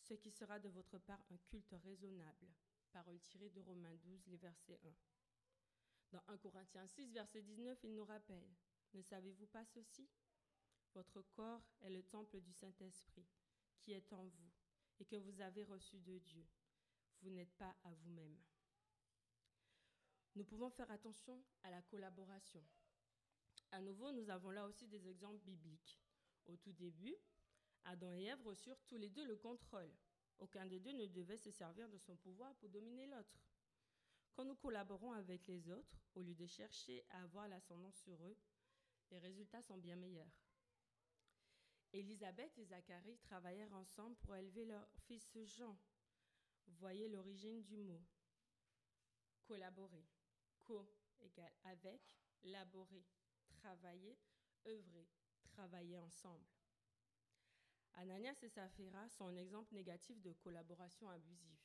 ce 0.07 0.13
qui 0.13 0.31
sera 0.31 0.57
de 0.59 0.69
votre 0.69 0.97
part 0.99 1.21
un 1.31 1.37
culte 1.49 1.75
raisonnable. 1.83 2.47
Parole 2.93 3.19
tirée 3.19 3.49
de 3.49 3.59
Romains 3.59 3.95
12, 3.95 4.27
les 4.27 4.37
versets 4.37 4.79
1. 4.83 4.93
Dans 6.13 6.23
1 6.29 6.37
Corinthiens 6.37 6.87
6, 6.87 7.11
verset 7.11 7.41
19, 7.41 7.77
il 7.83 7.93
nous 7.93 8.05
rappelle 8.05 8.47
Ne 8.93 9.01
savez-vous 9.01 9.47
pas 9.47 9.65
ceci? 9.65 10.07
Votre 10.93 11.21
corps 11.33 11.67
est 11.81 11.89
le 11.89 12.03
temple 12.03 12.39
du 12.39 12.53
Saint-Esprit 12.53 13.27
qui 13.79 13.91
est 13.91 14.13
en 14.13 14.23
vous 14.23 14.51
et 14.99 15.05
que 15.05 15.17
vous 15.17 15.41
avez 15.41 15.65
reçu 15.65 15.99
de 15.99 16.17
Dieu. 16.19 16.47
Vous 17.21 17.29
n'êtes 17.29 17.53
pas 17.57 17.75
à 17.83 17.93
vous-même. 17.93 18.37
Nous 20.35 20.45
pouvons 20.45 20.69
faire 20.69 20.89
attention 20.89 21.43
à 21.63 21.69
la 21.69 21.81
collaboration. 21.81 22.63
À 23.71 23.81
nouveau, 23.81 24.13
nous 24.13 24.29
avons 24.29 24.51
là 24.51 24.65
aussi 24.65 24.87
des 24.87 25.09
exemples 25.09 25.43
bibliques. 25.43 25.99
Au 26.45 26.55
tout 26.55 26.71
début, 26.71 27.15
Adam 27.87 28.13
et 28.13 28.23
Ève 28.25 28.45
reçurent 28.45 28.83
tous 28.85 28.97
les 28.97 29.09
deux 29.09 29.25
le 29.25 29.37
contrôle. 29.37 29.89
Aucun 30.39 30.65
des 30.65 30.79
deux 30.79 30.91
ne 30.91 31.05
devait 31.05 31.37
se 31.37 31.51
servir 31.51 31.87
de 31.87 31.97
son 31.97 32.17
pouvoir 32.17 32.53
pour 32.55 32.67
dominer 32.67 33.07
l'autre. 33.07 33.39
Quand 34.33 34.43
nous 34.43 34.55
collaborons 34.55 35.13
avec 35.13 35.47
les 35.47 35.69
autres, 35.69 35.97
au 36.13 36.21
lieu 36.21 36.35
de 36.35 36.45
chercher 36.45 37.05
à 37.09 37.23
avoir 37.23 37.47
l'ascendant 37.47 37.91
sur 37.93 38.21
eux, 38.25 38.37
les 39.09 39.19
résultats 39.19 39.61
sont 39.61 39.77
bien 39.77 39.95
meilleurs. 39.95 40.35
Élisabeth 41.93 42.57
et 42.57 42.65
Zacharie 42.65 43.17
travaillèrent 43.19 43.73
ensemble 43.73 44.17
pour 44.17 44.35
élever 44.35 44.65
leur 44.65 44.85
fils 45.05 45.37
Jean. 45.45 45.79
Voyez 46.67 47.07
l'origine 47.07 47.63
du 47.63 47.77
mot. 47.77 48.03
Collaborer. 49.45 50.05
Co 50.59 50.85
égale 51.21 51.53
avec, 51.63 52.01
laborer, 52.43 53.05
travailler, 53.47 54.17
œuvrer, 54.67 55.07
travailler 55.45 55.97
ensemble. 55.97 56.45
Ananias 57.97 58.37
et 58.43 58.49
Saphira 58.49 59.09
sont 59.09 59.25
un 59.25 59.35
exemple 59.35 59.73
négatif 59.73 60.21
de 60.21 60.31
collaboration 60.31 61.09
abusive. 61.09 61.57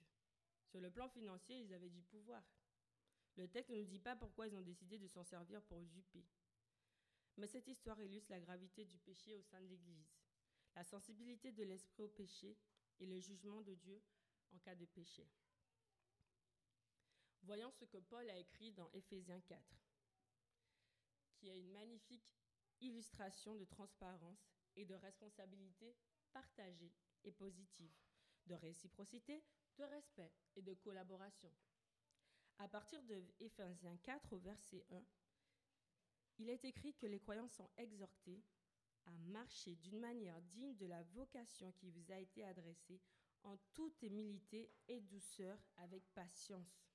Sur 0.64 0.80
le 0.80 0.90
plan 0.90 1.08
financier, 1.08 1.60
ils 1.60 1.74
avaient 1.74 1.90
du 1.90 2.02
pouvoir. 2.02 2.42
Le 3.36 3.46
texte 3.48 3.70
ne 3.70 3.76
nous 3.76 3.86
dit 3.86 3.98
pas 3.98 4.16
pourquoi 4.16 4.46
ils 4.46 4.56
ont 4.56 4.62
décidé 4.62 4.98
de 4.98 5.06
s'en 5.08 5.24
servir 5.24 5.62
pour 5.62 5.82
duper. 5.82 6.24
Mais 7.36 7.46
cette 7.46 7.68
histoire 7.68 8.00
illustre 8.00 8.30
la 8.30 8.40
gravité 8.40 8.86
du 8.86 8.98
péché 8.98 9.34
au 9.34 9.42
sein 9.42 9.60
de 9.60 9.66
l'Église, 9.66 10.10
la 10.74 10.84
sensibilité 10.84 11.52
de 11.52 11.64
l'esprit 11.64 12.02
au 12.02 12.08
péché 12.08 12.56
et 12.98 13.06
le 13.06 13.18
jugement 13.20 13.60
de 13.60 13.74
Dieu 13.74 14.02
en 14.52 14.58
cas 14.58 14.74
de 14.74 14.86
péché. 14.86 15.28
Voyons 17.42 17.70
ce 17.72 17.84
que 17.84 17.98
Paul 17.98 18.28
a 18.30 18.38
écrit 18.38 18.72
dans 18.72 18.88
Éphésiens 18.92 19.40
4, 19.40 19.60
qui 21.34 21.48
est 21.48 21.58
une 21.58 21.72
magnifique 21.72 22.32
illustration 22.80 23.54
de 23.54 23.64
transparence 23.64 24.48
et 24.76 24.84
de 24.84 24.94
responsabilité 24.94 25.94
partagée 26.32 26.92
et 27.24 27.32
positive, 27.32 27.92
de 28.46 28.54
réciprocité, 28.54 29.42
de 29.78 29.84
respect 29.84 30.32
et 30.56 30.62
de 30.62 30.74
collaboration. 30.74 31.50
À 32.58 32.68
partir 32.68 33.02
de 33.02 33.22
Éphésiens 33.40 33.96
4 34.02 34.32
au 34.32 34.38
verset 34.38 34.84
1, 34.90 35.02
il 36.38 36.48
est 36.48 36.64
écrit 36.64 36.94
que 36.94 37.06
les 37.06 37.20
croyants 37.20 37.48
sont 37.48 37.68
exhortés 37.76 38.42
à 39.06 39.12
marcher 39.30 39.76
d'une 39.76 39.98
manière 39.98 40.40
digne 40.42 40.76
de 40.76 40.86
la 40.86 41.02
vocation 41.14 41.72
qui 41.72 41.90
vous 41.90 42.12
a 42.12 42.18
été 42.18 42.44
adressée 42.44 43.00
en 43.42 43.56
toute 43.74 44.02
humilité 44.02 44.70
et 44.88 45.00
douceur 45.00 45.58
avec 45.76 46.04
patience. 46.14 46.86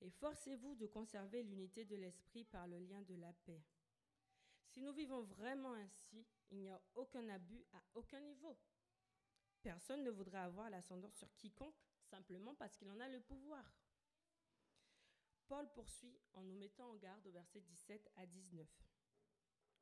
Et 0.00 0.10
forcez-vous 0.10 0.74
de 0.74 0.86
conserver 0.86 1.42
l'unité 1.42 1.84
de 1.84 1.96
l'esprit 1.96 2.44
par 2.44 2.66
le 2.66 2.78
lien 2.78 3.00
de 3.02 3.14
la 3.14 3.32
paix. 3.44 3.62
Si 4.72 4.80
nous 4.80 4.92
vivons 4.94 5.22
vraiment 5.22 5.74
ainsi, 5.74 6.26
il 6.50 6.60
n'y 6.60 6.70
a 6.70 6.80
aucun 6.94 7.28
abus 7.28 7.62
à 7.74 7.82
aucun 7.94 8.20
niveau. 8.20 8.58
Personne 9.62 10.02
ne 10.02 10.10
voudrait 10.10 10.38
avoir 10.38 10.70
l'ascendant 10.70 11.10
sur 11.10 11.30
quiconque 11.36 11.76
simplement 12.04 12.54
parce 12.54 12.74
qu'il 12.76 12.90
en 12.90 12.98
a 12.98 13.08
le 13.08 13.20
pouvoir. 13.20 13.64
Paul 15.46 15.70
poursuit 15.72 16.18
en 16.32 16.42
nous 16.42 16.54
mettant 16.54 16.90
en 16.90 16.94
garde 16.94 17.26
au 17.26 17.32
verset 17.32 17.60
17 17.60 18.10
à 18.16 18.24
19 18.24 18.66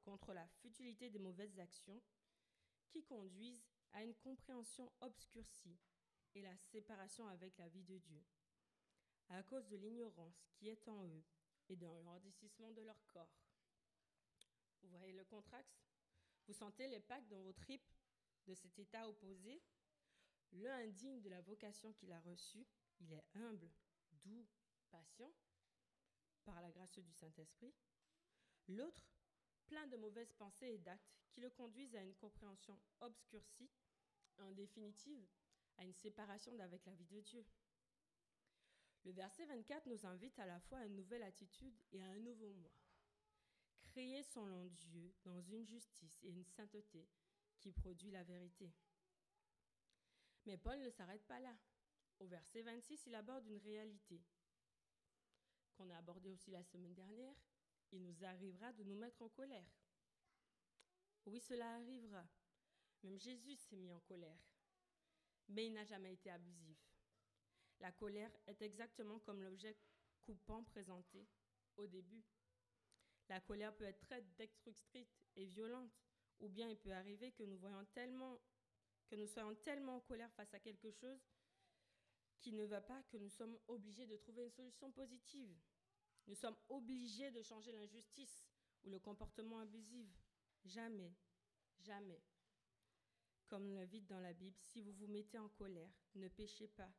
contre 0.03 0.33
la 0.33 0.48
futilité 0.48 1.09
des 1.09 1.20
mauvaises 1.20 1.61
actions 1.61 2.03
qui 2.88 3.05
conduisent 3.05 3.68
à 3.92 4.03
une 4.03 4.14
compréhension 4.16 4.90
obscurcie 5.00 5.79
et 6.35 6.42
la 6.42 6.57
séparation 6.57 7.29
avec 7.29 7.57
la 7.59 7.68
vie 7.68 7.85
de 7.85 7.98
Dieu, 7.98 8.24
à 9.29 9.42
cause 9.44 9.68
de 9.68 9.76
l'ignorance 9.76 10.48
qui 10.50 10.68
est 10.68 10.88
en 10.88 11.05
eux 11.05 11.24
et 11.68 11.76
dans 11.76 12.00
l'endicissement 12.00 12.72
de 12.72 12.83
leur 12.83 13.07
corps. 13.07 13.49
Vous 14.82 14.98
voyez 14.98 15.12
le 15.12 15.24
contraste? 15.24 15.80
Vous 16.46 16.54
sentez 16.54 16.88
les 16.88 17.00
packs 17.00 17.28
dans 17.28 17.42
vos 17.42 17.52
tripes 17.52 17.92
de 18.46 18.54
cet 18.54 18.78
état 18.78 19.08
opposé? 19.08 19.62
L'un 20.52 20.78
indigne 20.78 21.20
de 21.20 21.28
la 21.28 21.40
vocation 21.42 21.92
qu'il 21.92 22.12
a 22.12 22.20
reçue, 22.20 22.66
il 23.00 23.12
est 23.12 23.24
humble, 23.34 23.70
doux, 24.24 24.46
patient, 24.90 25.32
par 26.44 26.60
la 26.60 26.70
grâce 26.70 26.98
du 26.98 27.12
Saint-Esprit. 27.12 27.72
L'autre, 28.68 29.08
plein 29.66 29.86
de 29.86 29.96
mauvaises 29.96 30.32
pensées 30.32 30.74
et 30.74 30.78
d'actes 30.78 31.20
qui 31.30 31.40
le 31.40 31.50
conduisent 31.50 31.94
à 31.94 32.02
une 32.02 32.14
compréhension 32.16 32.78
obscurcie, 33.00 33.70
en 34.38 34.50
définitive, 34.50 35.24
à 35.76 35.84
une 35.84 35.94
séparation 35.94 36.54
d'avec 36.56 36.84
la 36.86 36.94
vie 36.94 37.06
de 37.06 37.20
Dieu. 37.20 37.44
Le 39.04 39.12
verset 39.12 39.46
24 39.46 39.86
nous 39.86 40.04
invite 40.06 40.38
à 40.38 40.46
la 40.46 40.60
fois 40.60 40.78
à 40.78 40.86
une 40.86 40.96
nouvelle 40.96 41.22
attitude 41.22 41.78
et 41.92 42.02
à 42.02 42.06
un 42.06 42.18
nouveau 42.18 42.52
moi. 42.54 42.79
Créé 43.90 44.22
selon 44.22 44.66
Dieu 44.66 45.12
dans 45.24 45.40
une 45.40 45.66
justice 45.66 46.22
et 46.22 46.29
une 46.29 46.44
sainteté 46.44 47.09
qui 47.59 47.72
produit 47.72 48.12
la 48.12 48.22
vérité. 48.22 48.72
Mais 50.46 50.57
Paul 50.57 50.79
ne 50.81 50.90
s'arrête 50.90 51.26
pas 51.26 51.40
là. 51.40 51.57
Au 52.20 52.26
verset 52.26 52.62
26, 52.62 53.07
il 53.07 53.14
aborde 53.16 53.44
une 53.48 53.59
réalité 53.59 54.22
qu'on 55.74 55.90
a 55.90 55.96
abordée 55.96 56.31
aussi 56.31 56.53
la 56.53 56.62
semaine 56.62 56.94
dernière. 56.94 57.35
Il 57.90 58.05
nous 58.05 58.24
arrivera 58.24 58.72
de 58.74 58.85
nous 58.85 58.94
mettre 58.94 59.22
en 59.22 59.29
colère. 59.29 59.72
Oui, 61.26 61.40
cela 61.40 61.74
arrivera. 61.74 62.24
Même 63.03 63.18
Jésus 63.18 63.57
s'est 63.57 63.76
mis 63.76 63.90
en 63.90 64.00
colère. 64.00 64.38
Mais 65.48 65.66
il 65.66 65.72
n'a 65.72 65.85
jamais 65.85 66.12
été 66.12 66.31
abusif. 66.31 66.79
La 67.81 67.90
colère 67.90 68.31
est 68.46 68.62
exactement 68.62 69.18
comme 69.18 69.42
l'objet 69.42 69.76
coupant 70.22 70.62
présenté 70.62 71.26
au 71.76 71.88
début. 71.88 72.22
La 73.30 73.40
colère 73.40 73.72
peut 73.76 73.84
être 73.84 74.00
très 74.00 74.22
destructrice 74.36 75.22
et 75.36 75.46
violente, 75.46 75.92
ou 76.40 76.48
bien 76.48 76.68
il 76.68 76.76
peut 76.76 76.90
arriver 76.90 77.30
que 77.30 77.44
nous 77.44 77.56
soyons 79.28 79.54
tellement 79.54 79.96
en 79.96 80.00
colère 80.00 80.32
face 80.32 80.52
à 80.52 80.58
quelque 80.58 80.90
chose 80.90 81.24
qui 82.40 82.52
ne 82.52 82.64
va 82.64 82.80
pas 82.80 83.00
que 83.04 83.18
nous 83.18 83.28
sommes 83.28 83.56
obligés 83.68 84.08
de 84.08 84.16
trouver 84.16 84.42
une 84.42 84.50
solution 84.50 84.90
positive. 84.90 85.56
Nous 86.26 86.34
sommes 86.34 86.56
obligés 86.68 87.30
de 87.30 87.40
changer 87.42 87.70
l'injustice 87.70 88.48
ou 88.82 88.90
le 88.90 88.98
comportement 88.98 89.60
abusif. 89.60 90.10
Jamais, 90.64 91.14
jamais. 91.78 92.20
Comme 93.46 93.72
l'invite 93.72 94.08
dans 94.08 94.18
la 94.18 94.32
Bible, 94.32 94.58
si 94.58 94.82
vous 94.82 94.92
vous 94.94 95.06
mettez 95.06 95.38
en 95.38 95.50
colère, 95.50 95.92
ne 96.16 96.26
péchez 96.26 96.66
pas. 96.66 96.92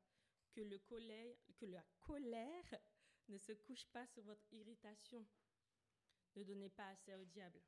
Le 0.56 0.78
que 0.78 1.66
la 1.66 1.84
colère 2.00 2.76
ne 3.28 3.38
se 3.38 3.52
couche 3.52 3.86
pas 3.88 4.08
sur 4.08 4.24
votre 4.24 4.46
irritation. 4.54 5.28
Ne 6.36 6.44
donnez 6.44 6.70
pas 6.70 6.88
assez 6.88 7.14
au 7.16 7.26
diable. 7.26 7.62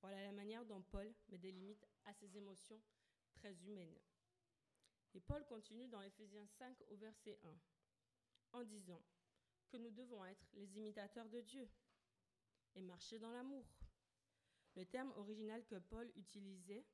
Voilà 0.00 0.22
la 0.22 0.32
manière 0.32 0.64
dont 0.64 0.82
Paul 0.82 1.12
met 1.28 1.38
des 1.38 1.52
limites 1.52 1.86
à 2.04 2.14
ses 2.14 2.36
émotions 2.36 2.80
très 3.34 3.54
humaines. 3.64 3.98
Et 5.14 5.20
Paul 5.20 5.44
continue 5.46 5.88
dans 5.88 6.02
Éphésiens 6.02 6.46
5 6.46 6.76
au 6.88 6.96
verset 6.96 7.38
1 8.52 8.58
en 8.58 8.64
disant 8.64 9.02
que 9.68 9.76
nous 9.76 9.90
devons 9.90 10.24
être 10.24 10.46
les 10.54 10.76
imitateurs 10.76 11.28
de 11.28 11.40
Dieu 11.40 11.68
et 12.74 12.82
marcher 12.82 13.18
dans 13.18 13.32
l'amour. 13.32 13.66
Le 14.76 14.84
terme 14.84 15.12
original 15.16 15.64
que 15.66 15.76
Paul 15.76 16.10
utilisait, 16.16 16.86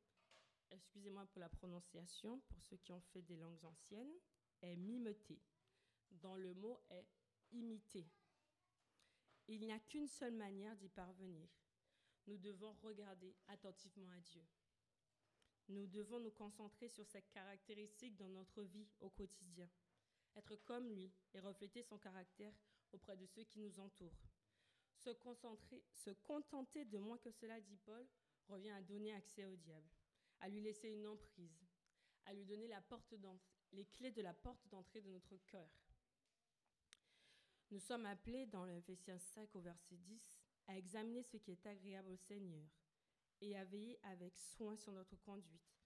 excusez-moi 0.71 1.27
pour 1.27 1.41
la 1.41 1.49
prononciation, 1.49 2.41
pour 2.49 2.63
ceux 2.63 2.77
qui 2.79 2.93
ont 2.93 3.01
fait 3.13 3.23
des 3.23 3.37
langues 3.37 3.65
anciennes, 3.65 4.15
est 4.63 4.77
mimeter, 4.77 5.41
dont 6.11 6.37
le 6.37 6.55
mot 6.55 6.81
est 6.91 7.07
imiter. 7.53 8.09
Il 9.49 9.61
n'y 9.61 9.73
a 9.73 9.79
qu'une 9.79 10.09
seule 10.09 10.35
manière 10.35 10.77
d'y 10.77 10.89
parvenir. 10.89 11.49
Nous 12.27 12.39
devons 12.39 12.73
regarder 12.83 13.35
attentivement 13.49 14.09
à 14.09 14.21
Dieu. 14.21 14.43
Nous 15.69 15.87
devons 15.87 16.19
nous 16.19 16.31
concentrer 16.31 16.89
sur 16.89 17.07
ses 17.07 17.23
caractéristiques 17.23 18.17
dans 18.17 18.29
notre 18.29 18.63
vie 18.63 18.89
au 19.01 19.11
quotidien. 19.11 19.69
Être 20.37 20.57
comme 20.65 20.89
lui 20.89 21.13
et 21.35 21.41
refléter 21.41 21.83
son 21.83 21.99
caractère 21.99 22.55
auprès 22.93 23.17
de 23.17 23.27
ceux 23.27 23.45
qui 23.45 23.61
nous 23.61 23.79
entourent. 23.81 24.19
Se, 24.97 25.11
concentrer, 25.11 25.83
se 25.93 26.11
contenter 26.11 26.85
de 26.87 26.99
moins 26.99 27.19
que 27.19 27.31
cela, 27.31 27.61
dit 27.61 27.77
Paul, 27.85 28.07
revient 28.49 28.71
à 28.71 28.83
donner 28.83 29.13
accès 29.13 29.45
au 29.45 29.57
diable, 29.57 29.91
à 30.41 30.49
lui 30.49 30.61
laisser 30.61 30.89
une 30.89 31.07
emprise, 31.07 31.67
à 32.25 32.33
lui 32.33 32.45
donner 32.47 32.69
les 33.73 33.85
clés 33.87 34.13
de 34.13 34.23
la 34.23 34.33
porte 34.33 34.67
d'entrée 34.69 35.03
de 35.03 35.11
notre 35.11 35.37
cœur. 35.47 35.69
Nous 37.75 37.81
sommes 37.81 38.07
appelés 38.07 38.47
dans 38.47 38.65
l'Ephésiens 38.65 39.19
5 39.19 39.53
au 39.57 39.61
verset 39.61 39.97
10 39.97 40.41
à 40.69 40.79
examiner 40.79 41.25
ce 41.25 41.37
qui 41.39 41.51
est 41.51 41.67
agréable 41.67 42.13
au 42.13 42.17
Seigneur 42.17 42.69
et 43.41 43.57
à 43.57 43.65
veiller 43.65 43.99
avec 44.05 44.39
soin 44.39 44.77
sur 44.77 44.93
notre 44.93 45.17
conduite, 45.17 45.83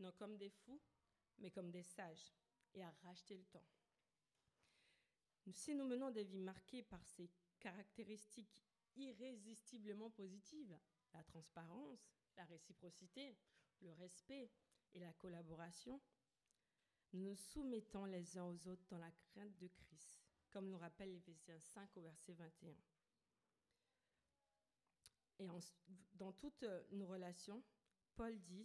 non 0.00 0.12
comme 0.12 0.36
des 0.36 0.50
fous, 0.50 0.82
mais 1.38 1.50
comme 1.50 1.70
des 1.70 1.82
sages, 1.82 2.34
et 2.74 2.82
à 2.82 2.90
racheter 3.04 3.38
le 3.38 3.44
temps. 3.44 3.64
Si 5.50 5.74
nous 5.74 5.86
menons 5.86 6.10
des 6.10 6.24
vies 6.24 6.42
marquées 6.42 6.82
par 6.82 7.02
ces 7.06 7.30
caractéristiques 7.58 8.60
irrésistiblement 8.94 10.10
positives, 10.10 10.78
la 11.14 11.24
transparence, 11.24 12.06
la 12.36 12.44
réciprocité, 12.44 13.34
le 13.80 13.92
respect 13.92 14.50
et 14.92 15.00
la 15.00 15.14
collaboration, 15.14 16.02
nous 17.14 17.22
nous 17.22 17.36
soumettons 17.36 18.04
les 18.04 18.36
uns 18.36 18.44
aux 18.44 18.68
autres 18.68 18.84
dans 18.90 18.98
la 18.98 19.10
crainte 19.10 19.56
de 19.56 19.68
Christ, 19.68 20.13
comme 20.54 20.70
nous 20.70 20.78
rappelle 20.78 21.10
l'Éphésiens 21.10 21.58
5 21.58 21.96
au 21.96 22.00
verset 22.00 22.32
21. 22.32 22.76
Et 25.40 25.48
dans 26.14 26.32
toutes 26.32 26.64
nos 26.92 27.08
relations, 27.08 27.60
Paul 28.14 28.38
dit, 28.38 28.64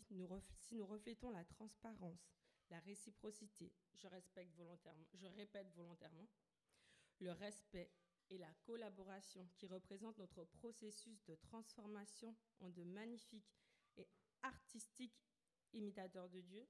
si 0.60 0.75
nous 0.75 0.86
reflétons 0.86 1.32
la 1.32 1.43
transparence, 1.45 2.32
la 2.69 2.80
réciprocité, 2.82 3.73
je, 3.95 4.08
je 5.15 5.28
répète 5.28 5.71
volontairement, 5.73 6.30
le 7.21 7.32
respect 7.32 7.91
et 8.30 8.38
la 8.38 8.54
collaboration 8.67 9.49
qui 9.56 9.65
représentent 9.65 10.19
notre 10.19 10.43
processus 10.43 11.25
de 11.25 11.34
transformation 11.38 12.36
en 12.60 12.69
de 12.69 12.84
magnifiques 12.84 13.52
et 13.97 14.08
artistiques 14.43 15.25
imitateurs 15.73 16.30
de 16.30 16.41
Dieu, 16.41 16.67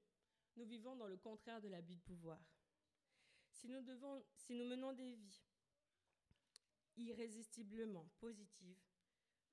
nous 0.56 0.64
vivons 0.64 0.96
dans 0.96 1.06
le 1.06 1.18
contraire 1.18 1.60
de 1.60 1.68
l'abus 1.68 1.96
de 1.96 2.00
pouvoir. 2.00 2.40
Si 3.60 3.68
nous, 3.68 4.64
menons 4.64 4.94
des 4.94 5.12
vies 5.12 5.42
irrésistiblement 6.96 8.08
positives, 8.18 8.80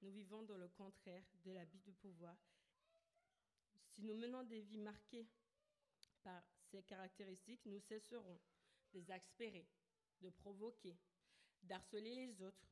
nous 0.02 0.12
vivons 0.12 0.44
dans 0.44 0.56
le 0.56 0.70
contraire 0.70 1.26
de 1.44 1.52
l'abus 1.52 1.82
de 1.82 1.92
pouvoir. 1.92 2.38
Si 3.90 4.06
nous 4.06 4.16
menons 4.16 4.44
des 4.44 4.62
vies 4.62 4.78
marquées 4.78 5.28
par 6.24 6.42
ces 6.72 6.84
caractéristiques, 6.84 7.66
nous 7.66 7.82
cesserons 7.82 8.40
de 8.94 9.00
les 9.00 9.00
exaspérer, 9.00 9.68
de 10.22 10.30
provoquer, 10.30 10.98
d'harceler 11.64 12.16
les 12.16 12.42
autres, 12.42 12.72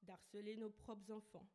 d'harceler 0.00 0.56
nos 0.56 0.70
propres 0.70 1.12
enfants. 1.12 1.46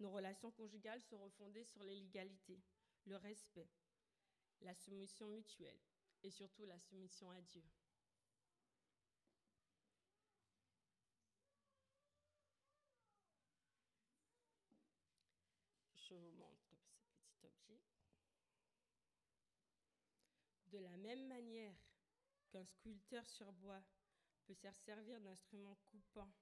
Nos 0.00 0.10
relations 0.10 0.50
conjugales 0.50 1.00
seront 1.00 1.30
fondées 1.30 1.64
sur 1.64 1.82
l'égalité, 1.82 2.60
le 3.06 3.16
respect, 3.16 3.70
la 4.60 4.74
soumission 4.74 5.28
mutuelle 5.28 5.80
et 6.22 6.30
surtout 6.30 6.66
la 6.66 6.78
soumission 6.78 7.30
à 7.30 7.40
Dieu. 7.40 7.64
Je 16.10 16.16
vous 16.16 16.32
montre 16.32 16.74
ce 17.40 17.46
petit 17.46 17.46
objet. 17.46 17.78
De 20.70 20.78
la 20.78 20.96
même 20.98 21.26
manière 21.26 21.74
qu'un 22.50 22.64
sculpteur 22.64 23.28
sur 23.28 23.52
bois 23.52 23.82
peut 24.44 24.54
se 24.54 24.70
servir 24.72 25.20
d'instruments 25.20 25.78
coupants 25.90 26.32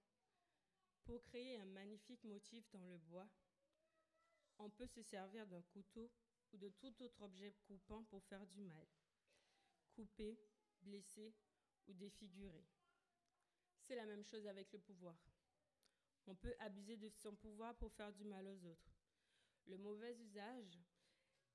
pour 1.05 1.23
créer 1.23 1.57
un 1.57 1.65
magnifique 1.65 2.23
motif 2.25 2.71
dans 2.71 2.85
le 2.85 2.99
bois, 2.99 3.27
on 4.59 4.69
peut 4.69 4.87
se 4.87 5.03
servir 5.03 5.47
d'un 5.47 5.63
couteau 5.63 6.11
ou 6.53 6.59
de 6.59 6.69
tout 6.69 7.03
autre 7.03 7.23
objet 7.23 7.55
coupant 7.67 8.05
pour 8.05 8.23
faire 8.25 8.47
du 8.47 8.61
mal, 8.61 8.87
couper, 9.95 10.39
blesser 10.83 11.35
ou 11.87 11.95
défigurer. 11.95 12.67
C'est 13.81 13.97
la 13.97 14.05
même 14.05 14.25
chose 14.25 14.47
avec 14.47 14.71
le 14.73 14.79
pouvoir. 14.79 15.17
On 16.27 16.35
peut 16.35 16.55
abuser 16.59 16.99
de 16.99 17.09
son 17.09 17.35
pouvoir 17.35 17.75
pour 17.77 17.91
faire 17.93 18.13
du 18.13 18.25
mal 18.25 18.47
aux 18.47 18.65
autres. 18.67 18.93
Le 19.65 19.79
mauvais 19.79 20.15
usage 20.17 20.79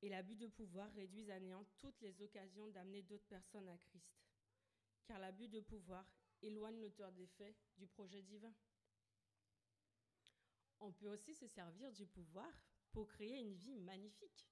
et 0.04 0.10
l'abus 0.10 0.36
de 0.36 0.48
pouvoir 0.48 0.92
réduisent 0.92 1.30
à 1.30 1.40
néant 1.40 1.66
toutes 1.78 2.02
les 2.02 2.22
occasions 2.22 2.68
d'amener 2.68 3.02
d'autres 3.04 3.26
personnes 3.26 3.70
à 3.70 3.78
Christ. 3.78 4.20
Car 5.06 5.18
l'abus 5.18 5.48
de 5.48 5.62
pouvoir 5.62 6.06
éloigne 6.42 6.82
l'auteur 6.82 7.14
des 7.14 7.26
faits 7.26 7.56
du 7.78 7.88
projet 7.88 8.22
divin. 8.22 8.54
On 10.82 10.92
peut 10.92 11.08
aussi 11.08 11.34
se 11.34 11.48
servir 11.48 11.94
du 11.94 12.06
pouvoir 12.06 12.52
pour 12.92 13.08
créer 13.08 13.40
une 13.40 13.56
vie 13.56 13.78
magnifique 13.78 14.46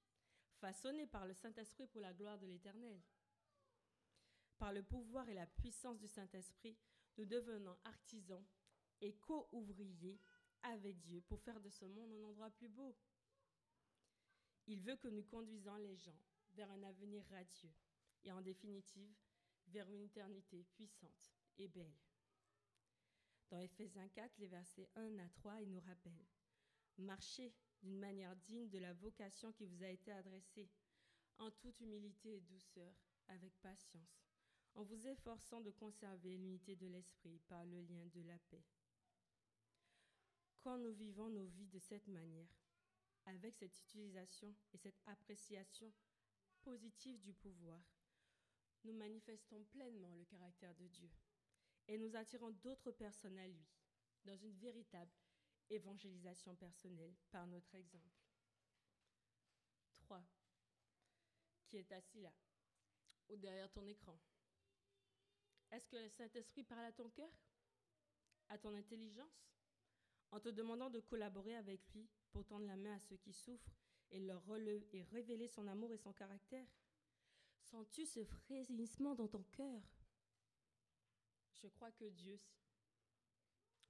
façonné 0.61 1.05
par 1.05 1.25
le 1.25 1.33
Saint-Esprit 1.33 1.87
pour 1.87 1.99
la 1.99 2.13
gloire 2.13 2.39
de 2.39 2.47
l'Éternel. 2.47 3.01
Par 4.57 4.71
le 4.71 4.83
pouvoir 4.83 5.27
et 5.27 5.33
la 5.33 5.47
puissance 5.47 5.99
du 5.99 6.07
Saint-Esprit, 6.07 6.77
nous 7.17 7.25
devenons 7.25 7.75
artisans 7.83 8.45
et 9.01 9.15
co-ouvriers 9.17 10.17
avec 10.63 11.01
Dieu 11.01 11.19
pour 11.27 11.41
faire 11.41 11.59
de 11.59 11.69
ce 11.69 11.83
monde 11.83 12.13
un 12.13 12.23
endroit 12.23 12.51
plus 12.51 12.69
beau. 12.69 12.95
Il 14.71 14.79
veut 14.79 14.95
que 14.95 15.10
nous 15.10 15.23
conduisons 15.23 15.75
les 15.75 15.97
gens 15.97 16.17
vers 16.53 16.71
un 16.71 16.81
avenir 16.84 17.25
radieux 17.29 17.73
et 18.23 18.31
en 18.31 18.39
définitive 18.39 19.13
vers 19.67 19.89
une 19.89 19.99
éternité 19.99 20.63
puissante 20.63 21.34
et 21.57 21.67
belle. 21.67 21.99
Dans 23.49 23.60
Ephésiens 23.60 24.07
4, 24.07 24.31
les 24.38 24.47
versets 24.47 24.89
1 24.95 25.19
à 25.19 25.27
3, 25.27 25.60
il 25.60 25.73
nous 25.73 25.81
rappelle 25.81 26.25
Marchez 26.99 27.53
d'une 27.84 27.99
manière 27.99 28.34
digne 28.38 28.69
de 28.69 28.77
la 28.77 28.93
vocation 28.93 29.51
qui 29.51 29.65
vous 29.65 29.84
a 29.84 29.89
été 29.89 30.10
adressée, 30.13 30.69
en 31.38 31.51
toute 31.51 31.81
humilité 31.81 32.38
et 32.38 32.41
douceur, 32.41 32.95
avec 33.27 33.53
patience, 33.60 34.23
en 34.75 34.84
vous 34.84 35.05
efforçant 35.05 35.60
de 35.60 35.71
conserver 35.71 36.38
l'unité 36.38 36.77
de 36.77 36.88
l'esprit 36.88 37.41
par 37.49 37.65
le 37.65 37.81
lien 37.81 38.05
de 38.05 38.21
la 38.21 38.39
paix. 38.49 38.63
Quand 40.62 40.77
nous 40.77 40.93
vivons 40.93 41.29
nos 41.29 41.47
vies 41.47 41.67
de 41.67 41.79
cette 41.79 42.07
manière, 42.07 42.47
avec 43.25 43.55
cette 43.55 43.77
utilisation 43.79 44.53
et 44.73 44.77
cette 44.77 44.99
appréciation 45.05 45.91
positive 46.62 47.19
du 47.21 47.34
pouvoir, 47.34 47.81
nous 48.84 48.93
manifestons 48.93 49.63
pleinement 49.65 50.13
le 50.15 50.25
caractère 50.25 50.73
de 50.75 50.88
Dieu 50.88 51.10
et 51.88 51.97
nous 51.97 52.15
attirons 52.15 52.51
d'autres 52.51 52.91
personnes 52.91 53.38
à 53.38 53.47
lui 53.47 53.65
dans 54.25 54.38
une 54.38 54.57
véritable 54.57 55.12
évangélisation 55.69 56.55
personnelle 56.55 57.15
par 57.31 57.47
notre 57.47 57.75
exemple. 57.75 58.17
3. 60.01 60.23
Qui 61.67 61.77
est 61.77 61.91
assis 61.91 62.19
là, 62.19 62.34
ou 63.29 63.38
derrière 63.38 63.71
ton 63.71 63.86
écran. 63.88 64.17
Est-ce 65.71 65.88
que 65.88 65.95
le 65.95 66.10
Saint-Esprit 66.10 66.63
parle 66.63 66.86
à 66.86 66.91
ton 66.91 67.10
cœur, 67.10 67.31
à 68.49 68.57
ton 68.57 68.75
intelligence, 68.75 69.47
en 70.31 70.39
te 70.39 70.49
demandant 70.49 70.89
de 70.89 70.99
collaborer 70.99 71.55
avec 71.55 71.81
lui 71.93 72.10
pour 72.31 72.45
tendre 72.45 72.65
la 72.65 72.75
main 72.75 72.95
à 72.95 72.99
ceux 72.99 73.17
qui 73.17 73.33
souffrent 73.33 73.75
et 74.11 74.19
leur 74.19 74.45
relever 74.45 74.87
et 74.93 75.03
révéler 75.03 75.47
son 75.47 75.67
amour 75.67 75.93
et 75.93 75.97
son 75.97 76.13
caractère. 76.13 76.67
Sens-tu 77.63 78.05
ce 78.05 78.23
frémissement 78.23 79.15
dans 79.15 79.27
ton 79.27 79.43
cœur? 79.43 79.81
Je 81.61 81.67
crois 81.67 81.91
que 81.91 82.05
Dieu 82.05 82.37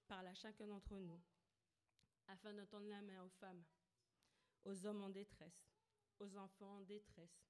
parle 0.07 0.27
à 0.27 0.33
chacun 0.33 0.67
d'entre 0.67 0.97
nous 0.97 1.21
afin 2.27 2.53
de 2.53 2.63
tendre 2.65 2.87
la 2.87 3.01
main 3.01 3.23
aux 3.23 3.29
femmes, 3.29 3.63
aux 4.65 4.85
hommes 4.85 5.03
en 5.03 5.09
détresse, 5.09 5.71
aux 6.19 6.37
enfants 6.37 6.77
en 6.77 6.81
détresse, 6.81 7.47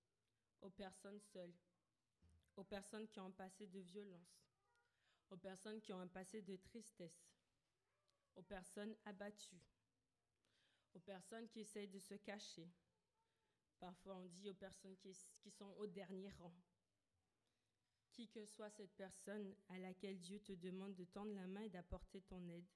aux 0.61 0.69
personnes 0.69 1.19
seules, 1.19 1.53
aux 2.55 2.63
personnes 2.63 3.07
qui 3.07 3.19
ont 3.19 3.25
un 3.25 3.31
passé 3.31 3.67
de 3.67 3.79
violence, 3.79 4.45
aux 5.29 5.37
personnes 5.37 5.81
qui 5.81 5.91
ont 5.93 5.99
un 5.99 6.07
passé 6.07 6.41
de 6.41 6.55
tristesse, 6.55 7.31
aux 8.35 8.43
personnes 8.43 8.95
abattues, 9.05 9.61
aux 10.93 10.99
personnes 10.99 11.47
qui 11.47 11.61
essayent 11.61 11.87
de 11.87 11.99
se 11.99 12.15
cacher. 12.15 12.69
Parfois 13.79 14.15
on 14.17 14.25
dit 14.25 14.49
aux 14.49 14.55
personnes 14.55 14.95
qui, 14.97 15.11
qui 15.41 15.49
sont 15.51 15.73
au 15.77 15.87
dernier 15.87 16.31
rang. 16.33 16.53
Qui 18.11 18.27
que 18.27 18.45
soit 18.45 18.69
cette 18.69 18.93
personne 18.95 19.55
à 19.69 19.77
laquelle 19.77 20.19
Dieu 20.19 20.39
te 20.39 20.51
demande 20.53 20.95
de 20.95 21.05
tendre 21.05 21.33
la 21.33 21.47
main 21.47 21.61
et 21.61 21.69
d'apporter 21.69 22.21
ton 22.21 22.47
aide, 22.49 22.67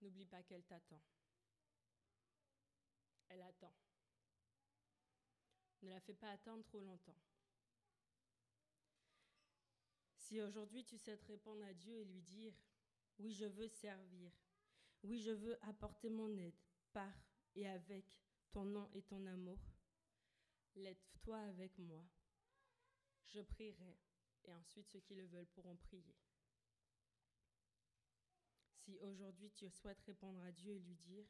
n'oublie 0.00 0.26
pas 0.26 0.42
qu'elle 0.42 0.64
t'attend. 0.64 1.00
Elle 3.28 3.42
attend. 3.42 3.74
Ne 5.82 5.90
la 5.90 6.00
fais 6.00 6.14
pas 6.14 6.30
attendre 6.30 6.64
trop 6.64 6.80
longtemps. 6.80 7.18
Si 10.16 10.40
aujourd'hui 10.40 10.84
tu 10.84 10.96
sais 10.96 11.18
te 11.18 11.26
répondre 11.26 11.62
à 11.64 11.74
Dieu 11.74 11.94
et 11.98 12.04
lui 12.04 12.22
dire, 12.22 12.54
oui, 13.18 13.34
je 13.34 13.44
veux 13.44 13.68
servir, 13.68 14.32
oui, 15.02 15.20
je 15.20 15.30
veux 15.30 15.58
apporter 15.66 16.08
mon 16.08 16.34
aide 16.38 16.63
par 16.94 17.12
et 17.56 17.68
avec 17.68 18.06
ton 18.52 18.64
nom 18.64 18.88
et 18.94 19.02
ton 19.02 19.26
amour, 19.26 19.58
lève-toi 20.76 21.38
avec 21.38 21.76
moi. 21.78 22.04
Je 23.26 23.42
prierai 23.42 23.98
et 24.44 24.54
ensuite 24.54 24.88
ceux 24.88 25.00
qui 25.00 25.14
le 25.14 25.26
veulent 25.26 25.48
pourront 25.48 25.76
prier. 25.76 26.16
Si 28.84 28.98
aujourd'hui 29.00 29.50
tu 29.50 29.68
souhaites 29.68 30.00
répondre 30.02 30.40
à 30.42 30.52
Dieu 30.52 30.72
et 30.72 30.78
lui 30.78 30.96
dire, 30.96 31.26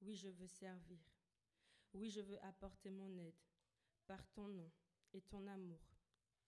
oui, 0.00 0.16
je 0.16 0.28
veux 0.28 0.48
servir, 0.48 1.00
oui, 1.94 2.10
je 2.10 2.20
veux 2.20 2.42
apporter 2.44 2.90
mon 2.90 3.16
aide 3.18 3.38
par 4.06 4.26
ton 4.32 4.48
nom 4.48 4.70
et 5.12 5.22
ton 5.22 5.46
amour, 5.46 5.80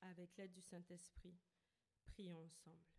avec 0.00 0.36
l'aide 0.36 0.52
du 0.52 0.62
Saint-Esprit, 0.62 1.38
prions 2.06 2.44
ensemble. 2.44 2.97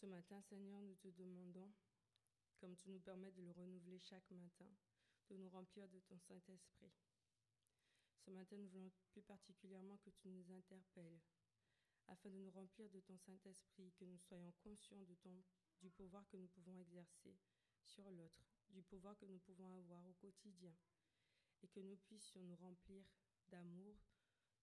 Ce 0.00 0.06
matin, 0.06 0.40
Seigneur, 0.40 0.80
nous 0.80 0.94
te 0.94 1.08
demandons, 1.08 1.70
comme 2.58 2.74
tu 2.74 2.88
nous 2.88 3.00
permets 3.00 3.32
de 3.32 3.42
le 3.42 3.50
renouveler 3.50 3.98
chaque 3.98 4.30
matin, 4.30 4.64
de 5.28 5.36
nous 5.36 5.50
remplir 5.50 5.86
de 5.88 6.00
ton 6.00 6.18
Saint-Esprit. 6.20 6.90
Ce 8.24 8.30
matin, 8.30 8.56
nous 8.56 8.68
voulons 8.68 8.90
plus 9.10 9.20
particulièrement 9.20 9.98
que 9.98 10.08
tu 10.08 10.30
nous 10.30 10.50
interpelles, 10.52 11.20
afin 12.06 12.30
de 12.30 12.38
nous 12.38 12.50
remplir 12.50 12.88
de 12.88 13.00
ton 13.00 13.18
Saint-Esprit, 13.18 13.92
que 13.98 14.06
nous 14.06 14.16
soyons 14.16 14.54
conscients 14.64 15.02
du 15.02 15.90
pouvoir 15.90 16.26
que 16.28 16.38
nous 16.38 16.48
pouvons 16.48 16.78
exercer 16.78 17.36
sur 17.84 18.10
l'autre, 18.10 18.42
du 18.70 18.82
pouvoir 18.82 19.18
que 19.18 19.26
nous 19.26 19.40
pouvons 19.40 19.70
avoir 19.74 20.06
au 20.06 20.14
quotidien, 20.14 20.74
et 21.62 21.68
que 21.68 21.80
nous 21.80 21.98
puissions 21.98 22.42
nous 22.42 22.56
remplir 22.56 23.04
d'amour, 23.50 23.98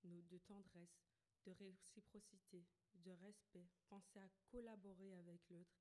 de 0.04 0.38
tendresse, 0.40 1.06
de 1.46 1.52
réciprocité, 1.52 2.66
de 3.04 3.12
respect, 3.12 3.68
penser 3.88 4.20
à 4.20 4.30
collaborer 4.48 5.16
avec 5.16 5.42
l'autre, 5.50 5.78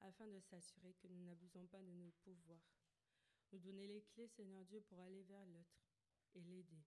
afin 0.00 0.26
de 0.26 0.40
s'assurer 0.40 0.94
que 0.94 1.08
nous 1.08 1.24
n'abusons 1.24 1.66
pas 1.66 1.82
de 1.82 1.92
nos 1.92 2.10
pouvoirs. 2.22 2.70
Nous 3.52 3.58
donner 3.58 3.86
les 3.86 4.02
clés, 4.02 4.28
Seigneur 4.28 4.64
Dieu, 4.64 4.80
pour 4.82 5.00
aller 5.00 5.22
vers 5.22 5.46
l'autre 5.46 5.80
et 6.34 6.40
l'aider. 6.40 6.84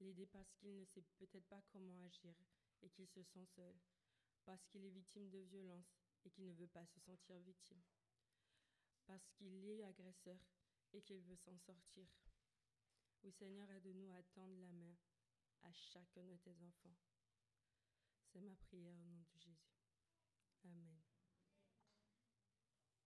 L'aider 0.00 0.26
parce 0.26 0.52
qu'il 0.54 0.74
ne 0.74 0.84
sait 0.84 1.04
peut-être 1.18 1.46
pas 1.46 1.62
comment 1.68 1.98
agir 2.04 2.34
et 2.82 2.88
qu'il 2.88 3.06
se 3.06 3.22
sent 3.22 3.46
seul, 3.54 3.74
parce 4.44 4.64
qu'il 4.66 4.84
est 4.84 4.90
victime 4.90 5.28
de 5.28 5.38
violence 5.38 5.94
et 6.24 6.30
qu'il 6.30 6.46
ne 6.46 6.54
veut 6.54 6.68
pas 6.68 6.86
se 6.86 7.00
sentir 7.00 7.38
victime, 7.40 7.82
parce 9.06 9.28
qu'il 9.32 9.64
est 9.68 9.84
agresseur 9.84 10.40
et 10.92 11.02
qu'il 11.02 11.20
veut 11.20 11.36
s'en 11.36 11.58
sortir. 11.58 12.08
Oui, 13.22 13.32
Seigneur, 13.32 13.70
aide-nous 13.70 14.10
à 14.12 14.22
tendre 14.34 14.56
la 14.56 14.72
main 14.72 14.96
à 15.62 15.72
chacun 15.72 16.24
de 16.24 16.36
tes 16.38 16.62
enfants. 16.62 16.96
C'est 18.32 18.40
ma 18.42 18.54
prière 18.54 18.94
au 18.94 19.08
nom 19.08 19.18
de 19.18 19.40
Jésus. 19.40 19.58
Amen. 20.64 20.99